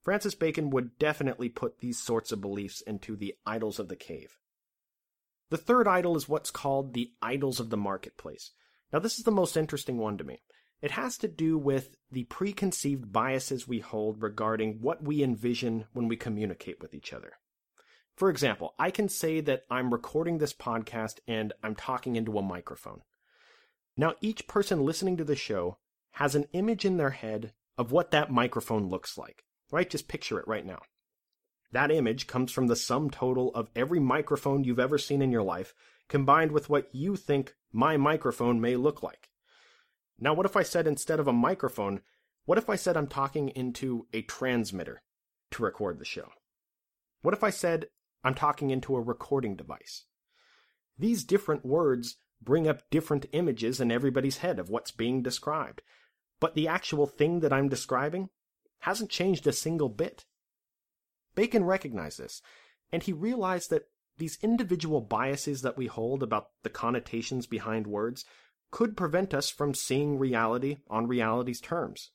Francis 0.02 0.34
Bacon 0.34 0.70
would 0.70 0.98
definitely 0.98 1.48
put 1.48 1.78
these 1.78 1.98
sorts 1.98 2.32
of 2.32 2.40
beliefs 2.40 2.80
into 2.80 3.14
the 3.14 3.34
idols 3.46 3.78
of 3.78 3.88
the 3.88 3.96
cave. 3.96 4.36
The 5.50 5.58
third 5.58 5.86
idol 5.86 6.16
is 6.16 6.28
what's 6.28 6.50
called 6.50 6.94
the 6.94 7.12
idols 7.20 7.60
of 7.60 7.70
the 7.70 7.76
marketplace. 7.76 8.50
Now, 8.92 8.98
this 8.98 9.18
is 9.18 9.24
the 9.24 9.30
most 9.30 9.56
interesting 9.56 9.98
one 9.98 10.18
to 10.18 10.24
me. 10.24 10.42
It 10.82 10.90
has 10.90 11.16
to 11.18 11.28
do 11.28 11.56
with 11.56 11.96
the 12.10 12.24
preconceived 12.24 13.12
biases 13.12 13.66
we 13.66 13.78
hold 13.78 14.20
regarding 14.20 14.80
what 14.80 15.02
we 15.02 15.22
envision 15.22 15.86
when 15.92 16.08
we 16.08 16.16
communicate 16.16 16.80
with 16.82 16.92
each 16.92 17.12
other. 17.12 17.34
For 18.16 18.28
example, 18.28 18.74
I 18.78 18.90
can 18.90 19.08
say 19.08 19.40
that 19.40 19.64
I'm 19.70 19.92
recording 19.92 20.38
this 20.38 20.52
podcast 20.52 21.20
and 21.26 21.52
I'm 21.62 21.74
talking 21.74 22.16
into 22.16 22.36
a 22.36 22.42
microphone. 22.42 23.02
Now, 23.96 24.14
each 24.20 24.46
person 24.46 24.84
listening 24.84 25.16
to 25.16 25.24
the 25.24 25.36
show 25.36 25.78
has 26.12 26.34
an 26.34 26.46
image 26.52 26.84
in 26.84 26.98
their 26.98 27.10
head 27.10 27.54
of 27.78 27.92
what 27.92 28.10
that 28.10 28.30
microphone 28.30 28.88
looks 28.88 29.16
like 29.16 29.44
right? 29.72 29.90
Just 29.90 30.06
picture 30.06 30.38
it 30.38 30.46
right 30.46 30.64
now. 30.64 30.82
That 31.72 31.90
image 31.90 32.28
comes 32.28 32.52
from 32.52 32.68
the 32.68 32.76
sum 32.76 33.10
total 33.10 33.50
of 33.54 33.70
every 33.74 33.98
microphone 33.98 34.62
you've 34.62 34.78
ever 34.78 34.98
seen 34.98 35.22
in 35.22 35.32
your 35.32 35.42
life, 35.42 35.74
combined 36.08 36.52
with 36.52 36.68
what 36.68 36.94
you 36.94 37.16
think 37.16 37.54
my 37.72 37.96
microphone 37.96 38.60
may 38.60 38.76
look 38.76 39.02
like. 39.02 39.30
Now, 40.22 40.34
what 40.34 40.46
if 40.46 40.56
I 40.56 40.62
said 40.62 40.86
instead 40.86 41.18
of 41.18 41.26
a 41.26 41.32
microphone, 41.32 42.00
what 42.44 42.56
if 42.56 42.70
I 42.70 42.76
said 42.76 42.96
I'm 42.96 43.08
talking 43.08 43.48
into 43.48 44.06
a 44.12 44.22
transmitter 44.22 45.02
to 45.50 45.64
record 45.64 45.98
the 45.98 46.04
show? 46.04 46.28
What 47.22 47.34
if 47.34 47.42
I 47.42 47.50
said 47.50 47.86
I'm 48.22 48.36
talking 48.36 48.70
into 48.70 48.94
a 48.94 49.00
recording 49.00 49.56
device? 49.56 50.04
These 50.96 51.24
different 51.24 51.66
words 51.66 52.18
bring 52.40 52.68
up 52.68 52.88
different 52.88 53.26
images 53.32 53.80
in 53.80 53.90
everybody's 53.90 54.36
head 54.36 54.60
of 54.60 54.70
what's 54.70 54.92
being 54.92 55.22
described. 55.22 55.82
But 56.38 56.54
the 56.54 56.68
actual 56.68 57.08
thing 57.08 57.40
that 57.40 57.52
I'm 57.52 57.68
describing 57.68 58.28
hasn't 58.82 59.10
changed 59.10 59.48
a 59.48 59.52
single 59.52 59.88
bit. 59.88 60.24
Bacon 61.34 61.64
recognized 61.64 62.20
this, 62.20 62.40
and 62.92 63.02
he 63.02 63.12
realized 63.12 63.70
that 63.70 63.88
these 64.18 64.38
individual 64.40 65.00
biases 65.00 65.62
that 65.62 65.76
we 65.76 65.88
hold 65.88 66.22
about 66.22 66.50
the 66.62 66.70
connotations 66.70 67.48
behind 67.48 67.88
words 67.88 68.24
could 68.72 68.96
prevent 68.96 69.32
us 69.32 69.48
from 69.50 69.74
seeing 69.74 70.18
reality 70.18 70.78
on 70.90 71.06
reality's 71.06 71.60
terms. 71.60 72.10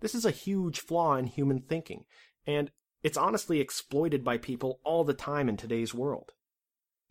This 0.00 0.14
is 0.14 0.26
a 0.26 0.30
huge 0.30 0.80
flaw 0.80 1.16
in 1.16 1.26
human 1.26 1.60
thinking, 1.60 2.04
and 2.46 2.70
it's 3.02 3.16
honestly 3.16 3.60
exploited 3.60 4.22
by 4.22 4.36
people 4.36 4.80
all 4.84 5.04
the 5.04 5.14
time 5.14 5.48
in 5.48 5.56
today's 5.56 5.94
world. 5.94 6.32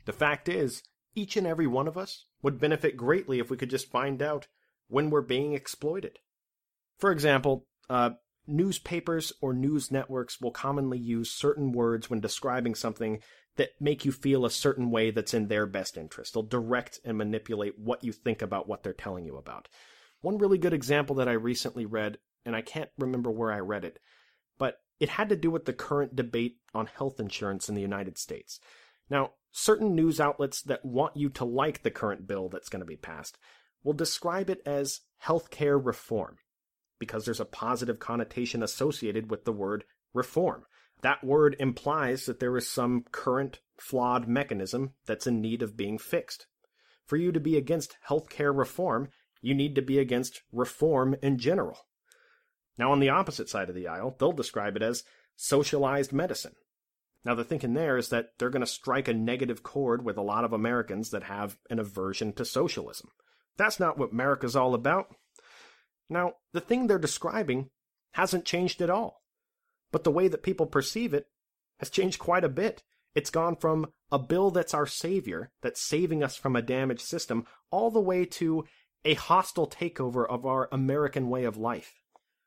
The 0.06 0.14
fact 0.14 0.48
is, 0.48 0.84
each 1.16 1.38
and 1.38 1.48
every 1.48 1.68
one 1.68 1.88
of 1.88 1.98
us 1.98 2.26
would 2.44 2.60
benefit 2.60 2.98
greatly 2.98 3.40
if 3.40 3.50
we 3.50 3.58
could 3.58 3.70
just 3.70 3.90
find 3.90 4.22
out 4.22 4.48
when 4.88 5.10
we're 5.10 5.22
being 5.22 5.54
exploited. 5.54 6.20
For 6.98 7.12
example, 7.12 7.66
uh, 7.90 8.12
newspapers 8.50 9.32
or 9.42 9.54
news 9.54 9.92
networks 9.92 10.42
will 10.42 10.52
commonly 10.52 10.98
use 10.98 11.32
certain 11.32 11.72
words 11.72 12.10
when 12.10 12.20
describing 12.20 12.76
something 12.76 13.22
that 13.56 13.70
make 13.80 14.06
you 14.06 14.12
feel 14.12 14.46
a 14.46 14.50
certain 14.50 14.90
way 14.90 15.12
that's 15.12 15.34
in 15.34 15.48
their 15.48 15.66
best 15.66 15.98
interest. 15.98 16.34
They'll 16.34 16.44
direct 16.44 17.00
and 17.04 17.18
manipulate 17.18 17.78
what 17.78 18.04
you 18.04 18.12
think 18.12 18.42
about 18.42 18.68
what 18.68 18.84
they're 18.84 18.94
telling 18.94 19.26
you 19.26 19.38
about. 19.38 19.68
One 20.22 20.38
really 20.38 20.58
good 20.58 20.74
example 20.74 21.18
that 21.18 21.28
I 21.28 21.34
recently 21.34 21.86
read, 21.86 22.18
and 22.46 22.56
I 22.56 22.62
can't 22.62 22.90
remember 22.98 23.32
where 23.32 23.52
I 23.52 23.60
read 23.60 23.86
it, 23.86 24.00
but 24.58 24.78
it 25.00 25.10
had 25.10 25.30
to 25.30 25.36
do 25.36 25.52
with 25.52 25.66
the 25.66 25.74
current 25.74 26.16
debate 26.16 26.58
on 26.74 26.88
health 26.88 27.20
insurance 27.20 27.70
in 27.70 27.76
the 27.76 27.82
United 27.82 28.18
States. 28.18 28.60
Now, 29.10 29.32
certain 29.52 29.96
news 29.96 30.20
outlets 30.20 30.62
that 30.64 30.86
want 30.86 31.18
you 31.18 31.30
to 31.30 31.46
like 31.46 31.84
the 31.84 31.92
current 31.92 32.28
bill 32.28 32.50
that's 32.50 32.70
going 32.70 32.82
to 32.82 32.86
be 32.86 32.98
passed 32.98 33.38
will 33.84 33.94
describe 33.94 34.50
it 34.50 34.62
as 34.66 35.02
healthcare 35.24 35.84
reform 35.84 36.38
because 37.00 37.26
there's 37.26 37.40
a 37.40 37.46
positive 37.46 38.00
connotation 38.00 38.62
associated 38.62 39.32
with 39.32 39.46
the 39.46 39.52
word 39.52 39.86
reform. 40.14 40.66
That 41.02 41.24
word 41.24 41.56
implies 41.60 42.26
that 42.26 42.40
there 42.40 42.56
is 42.58 42.68
some 42.68 43.06
current 43.12 43.62
flawed 43.80 44.28
mechanism 44.28 44.94
that's 45.06 45.28
in 45.28 45.42
need 45.42 45.62
of 45.62 45.78
being 45.78 45.98
fixed. 45.98 46.46
For 47.06 47.16
you 47.16 47.32
to 47.32 47.40
be 47.40 47.58
against 47.58 47.98
healthcare 48.08 48.56
reform, 48.56 49.10
you 49.42 49.56
need 49.56 49.76
to 49.76 49.82
be 49.82 49.98
against 49.98 50.42
reform 50.52 51.16
in 51.24 51.38
general. 51.38 51.78
Now, 52.78 52.92
on 52.92 53.00
the 53.00 53.10
opposite 53.10 53.50
side 53.50 53.70
of 53.70 53.76
the 53.76 53.88
aisle, 53.88 54.16
they'll 54.20 54.32
describe 54.32 54.76
it 54.76 54.82
as 54.82 55.04
socialized 55.36 56.14
medicine. 56.14 56.54
Now, 57.26 57.36
the 57.36 57.44
thinking 57.44 57.74
there 57.74 57.98
is 57.98 58.10
that 58.10 58.30
they're 58.38 58.50
going 58.50 58.62
to 58.62 58.68
strike 58.68 59.08
a 59.08 59.14
negative 59.14 59.64
chord 59.64 60.04
with 60.04 60.18
a 60.18 60.22
lot 60.22 60.44
of 60.44 60.54
Americans 60.54 61.10
that 61.10 61.24
have 61.24 61.58
an 61.70 61.80
aversion 61.80 62.34
to 62.34 62.46
socialism. 62.46 63.10
That's 63.58 63.80
not 63.80 63.98
what 63.98 64.12
America's 64.12 64.56
all 64.56 64.74
about. 64.74 65.08
Now, 66.10 66.34
the 66.54 66.62
thing 66.62 66.88
they're 66.88 66.98
describing 66.98 67.70
hasn't 68.14 68.46
changed 68.46 68.82
at 68.82 68.90
all, 68.90 69.22
but 69.92 70.04
the 70.04 70.12
way 70.12 70.28
that 70.28 70.44
people 70.44 70.66
perceive 70.66 71.14
it 71.14 71.28
has 71.80 71.90
changed 71.90 72.20
quite 72.20 72.44
a 72.44 72.50
bit. 72.50 72.84
It's 73.16 73.30
gone 73.30 73.56
from 73.56 73.88
a 74.12 74.20
bill 74.20 74.52
that's 74.52 74.74
our 74.74 74.88
savior, 74.88 75.52
that's 75.62 75.82
saving 75.82 76.24
us 76.24 76.36
from 76.36 76.56
a 76.56 76.62
damaged 76.62 77.02
system, 77.02 77.46
all 77.72 77.92
the 77.92 78.00
way 78.00 78.26
to 78.26 78.66
a 79.06 79.14
hostile 79.14 79.68
takeover 79.68 80.28
of 80.28 80.46
our 80.46 80.68
American 80.72 81.30
way 81.30 81.44
of 81.44 81.58
life. 81.58 81.94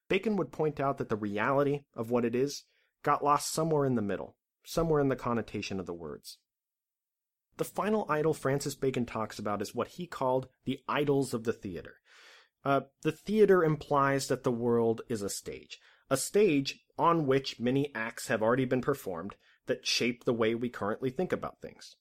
Bacon 0.09 0.37
would 0.37 0.53
point 0.53 0.79
out 0.79 0.99
that 0.99 1.09
the 1.09 1.17
reality 1.17 1.85
of 1.95 2.11
what 2.11 2.25
it 2.25 2.35
is 2.35 2.65
got 3.03 3.25
lost 3.25 3.53
somewhere 3.53 3.87
in 3.87 3.95
the 3.95 4.03
middle, 4.03 4.37
somewhere 4.65 5.01
in 5.01 5.09
the 5.09 5.17
connotation 5.17 5.81
of 5.81 5.87
the 5.87 5.95
words. 5.95 6.39
The 7.57 7.65
final 7.65 8.07
idol 8.09 8.35
Francis 8.35 8.75
Bacon 8.75 9.07
talks 9.07 9.39
about 9.39 9.63
is 9.63 9.75
what 9.75 9.89
he 9.89 10.07
called 10.07 10.49
the 10.65 10.81
idols 10.89 11.35
of 11.35 11.45
the 11.45 11.53
theater. 11.53 11.97
Uh, 12.65 12.83
the 13.03 13.13
theater 13.13 13.65
implies 13.65 14.29
that 14.29 14.45
the 14.45 14.53
world 14.53 15.03
is 15.09 15.23
a 15.23 15.29
stage, 15.29 15.81
a 16.09 16.17
stage 16.17 16.81
on 16.99 17.27
which 17.27 17.59
many 17.59 17.93
acts 17.95 18.29
have 18.29 18.43
already 18.43 18.65
been 18.65 18.81
performed 18.81 19.35
that 19.67 19.87
shape 19.87 20.25
the 20.25 20.33
way 20.33 20.55
we 20.55 20.69
currently 20.69 21.11
think 21.11 21.33
about 21.33 21.61
things. 21.61 21.97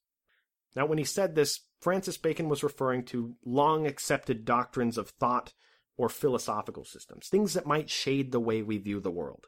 Now, 0.75 0.85
when 0.85 0.97
he 0.97 1.03
said 1.03 1.35
this, 1.35 1.61
Francis 1.79 2.17
Bacon 2.17 2.47
was 2.47 2.63
referring 2.63 3.05
to 3.05 3.35
long 3.43 3.87
accepted 3.87 4.45
doctrines 4.45 4.97
of 4.97 5.09
thought 5.09 5.53
or 5.97 6.09
philosophical 6.09 6.85
systems, 6.85 7.27
things 7.27 7.53
that 7.53 7.65
might 7.65 7.89
shade 7.89 8.31
the 8.31 8.39
way 8.39 8.61
we 8.61 8.77
view 8.77 8.99
the 8.99 9.11
world. 9.11 9.47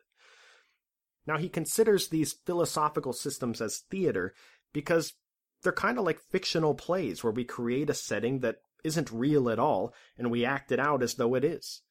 Now, 1.25 1.37
he 1.37 1.47
considers 1.47 2.07
these 2.07 2.33
philosophical 2.45 3.13
systems 3.13 3.61
as 3.61 3.83
theater 3.89 4.33
because 4.73 5.13
they're 5.61 5.71
kind 5.71 5.97
of 5.97 6.05
like 6.05 6.19
fictional 6.19 6.75
plays 6.75 7.23
where 7.23 7.31
we 7.31 7.45
create 7.45 7.89
a 7.89 7.93
setting 7.93 8.39
that 8.39 8.57
isn't 8.83 9.11
real 9.11 9.49
at 9.49 9.59
all, 9.59 9.93
and 10.17 10.29
we 10.31 10.45
act 10.45 10.71
it 10.71 10.79
out 10.79 11.03
as 11.03 11.15
though 11.15 11.35
it 11.35 11.43
is. 11.43 11.81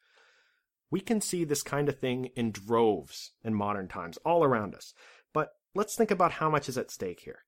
We 0.90 1.00
can 1.00 1.20
see 1.20 1.44
this 1.44 1.62
kind 1.62 1.88
of 1.88 1.98
thing 1.98 2.26
in 2.36 2.52
droves 2.52 3.32
in 3.42 3.54
modern 3.54 3.88
times, 3.88 4.18
all 4.18 4.44
around 4.44 4.74
us. 4.74 4.92
But 5.32 5.50
let's 5.74 5.96
think 5.96 6.10
about 6.10 6.32
how 6.32 6.50
much 6.50 6.68
is 6.68 6.76
at 6.76 6.90
stake 6.90 7.20
here. 7.20 7.44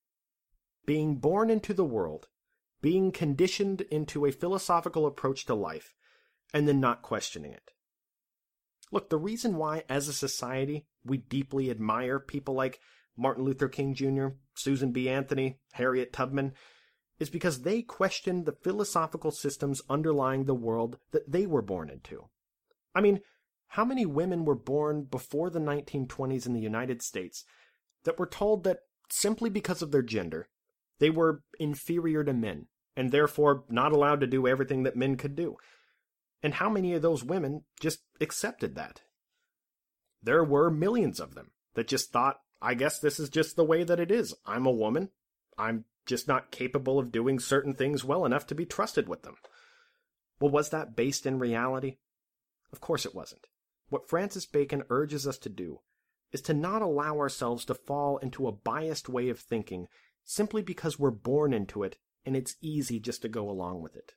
Being 0.86 1.16
born 1.16 1.50
into 1.50 1.74
the 1.74 1.84
world, 1.84 2.28
being 2.80 3.12
conditioned 3.12 3.82
into 3.82 4.26
a 4.26 4.32
philosophical 4.32 5.06
approach 5.06 5.44
to 5.46 5.54
life, 5.54 5.94
and 6.52 6.68
then 6.68 6.80
not 6.80 7.02
questioning 7.02 7.52
it. 7.52 7.70
Look, 8.92 9.10
the 9.10 9.18
reason 9.18 9.56
why, 9.56 9.84
as 9.88 10.08
a 10.08 10.12
society, 10.12 10.86
we 11.04 11.18
deeply 11.18 11.70
admire 11.70 12.20
people 12.20 12.54
like 12.54 12.80
Martin 13.16 13.44
Luther 13.44 13.68
King 13.68 13.94
Jr., 13.94 14.28
Susan 14.54 14.92
B. 14.92 15.08
Anthony, 15.08 15.58
Harriet 15.72 16.12
Tubman, 16.12 16.52
is 17.18 17.30
because 17.30 17.62
they 17.62 17.82
questioned 17.82 18.44
the 18.44 18.52
philosophical 18.52 19.30
systems 19.30 19.82
underlying 19.88 20.44
the 20.44 20.54
world 20.54 20.98
that 21.12 21.30
they 21.30 21.46
were 21.46 21.62
born 21.62 21.88
into. 21.88 22.28
I 22.94 23.00
mean, 23.00 23.20
how 23.68 23.84
many 23.84 24.06
women 24.06 24.44
were 24.44 24.54
born 24.54 25.04
before 25.04 25.50
the 25.50 25.60
1920s 25.60 26.46
in 26.46 26.52
the 26.52 26.60
United 26.60 27.02
States 27.02 27.44
that 28.04 28.18
were 28.18 28.26
told 28.26 28.64
that 28.64 28.80
simply 29.10 29.50
because 29.50 29.82
of 29.82 29.90
their 29.90 30.02
gender, 30.02 30.48
they 30.98 31.10
were 31.10 31.42
inferior 31.58 32.24
to 32.24 32.32
men 32.32 32.66
and 32.96 33.10
therefore 33.10 33.64
not 33.68 33.92
allowed 33.92 34.20
to 34.20 34.26
do 34.26 34.46
everything 34.46 34.84
that 34.84 34.96
men 34.96 35.16
could 35.16 35.34
do? 35.34 35.56
And 36.42 36.54
how 36.54 36.68
many 36.68 36.94
of 36.94 37.02
those 37.02 37.24
women 37.24 37.62
just 37.80 38.00
accepted 38.20 38.74
that? 38.74 39.02
There 40.22 40.44
were 40.44 40.70
millions 40.70 41.20
of 41.20 41.34
them 41.34 41.50
that 41.74 41.88
just 41.88 42.12
thought, 42.12 42.40
I 42.62 42.74
guess 42.74 42.98
this 42.98 43.18
is 43.18 43.28
just 43.28 43.56
the 43.56 43.64
way 43.64 43.84
that 43.84 44.00
it 44.00 44.10
is. 44.10 44.34
I'm 44.46 44.66
a 44.66 44.70
woman. 44.70 45.10
I'm 45.58 45.84
just 46.06 46.28
not 46.28 46.50
capable 46.50 46.98
of 46.98 47.12
doing 47.12 47.38
certain 47.38 47.74
things 47.74 48.04
well 48.04 48.24
enough 48.24 48.46
to 48.46 48.54
be 48.54 48.66
trusted 48.66 49.08
with 49.08 49.22
them. 49.22 49.36
Well, 50.40 50.50
was 50.50 50.70
that 50.70 50.96
based 50.96 51.26
in 51.26 51.38
reality? 51.38 51.96
Of 52.72 52.80
course 52.80 53.06
it 53.06 53.14
wasn't. 53.14 53.46
What 53.88 54.08
Francis 54.08 54.46
Bacon 54.46 54.82
urges 54.90 55.26
us 55.26 55.38
to 55.38 55.48
do 55.48 55.80
is 56.32 56.42
to 56.42 56.54
not 56.54 56.82
allow 56.82 57.18
ourselves 57.18 57.64
to 57.66 57.74
fall 57.74 58.18
into 58.18 58.48
a 58.48 58.52
biased 58.52 59.08
way 59.08 59.28
of 59.28 59.38
thinking 59.38 59.86
simply 60.24 60.62
because 60.62 60.98
we're 60.98 61.10
born 61.10 61.52
into 61.52 61.82
it 61.82 61.96
and 62.26 62.36
it's 62.36 62.56
easy 62.60 62.98
just 62.98 63.22
to 63.22 63.28
go 63.28 63.48
along 63.48 63.82
with 63.82 63.94
it. 63.94 64.14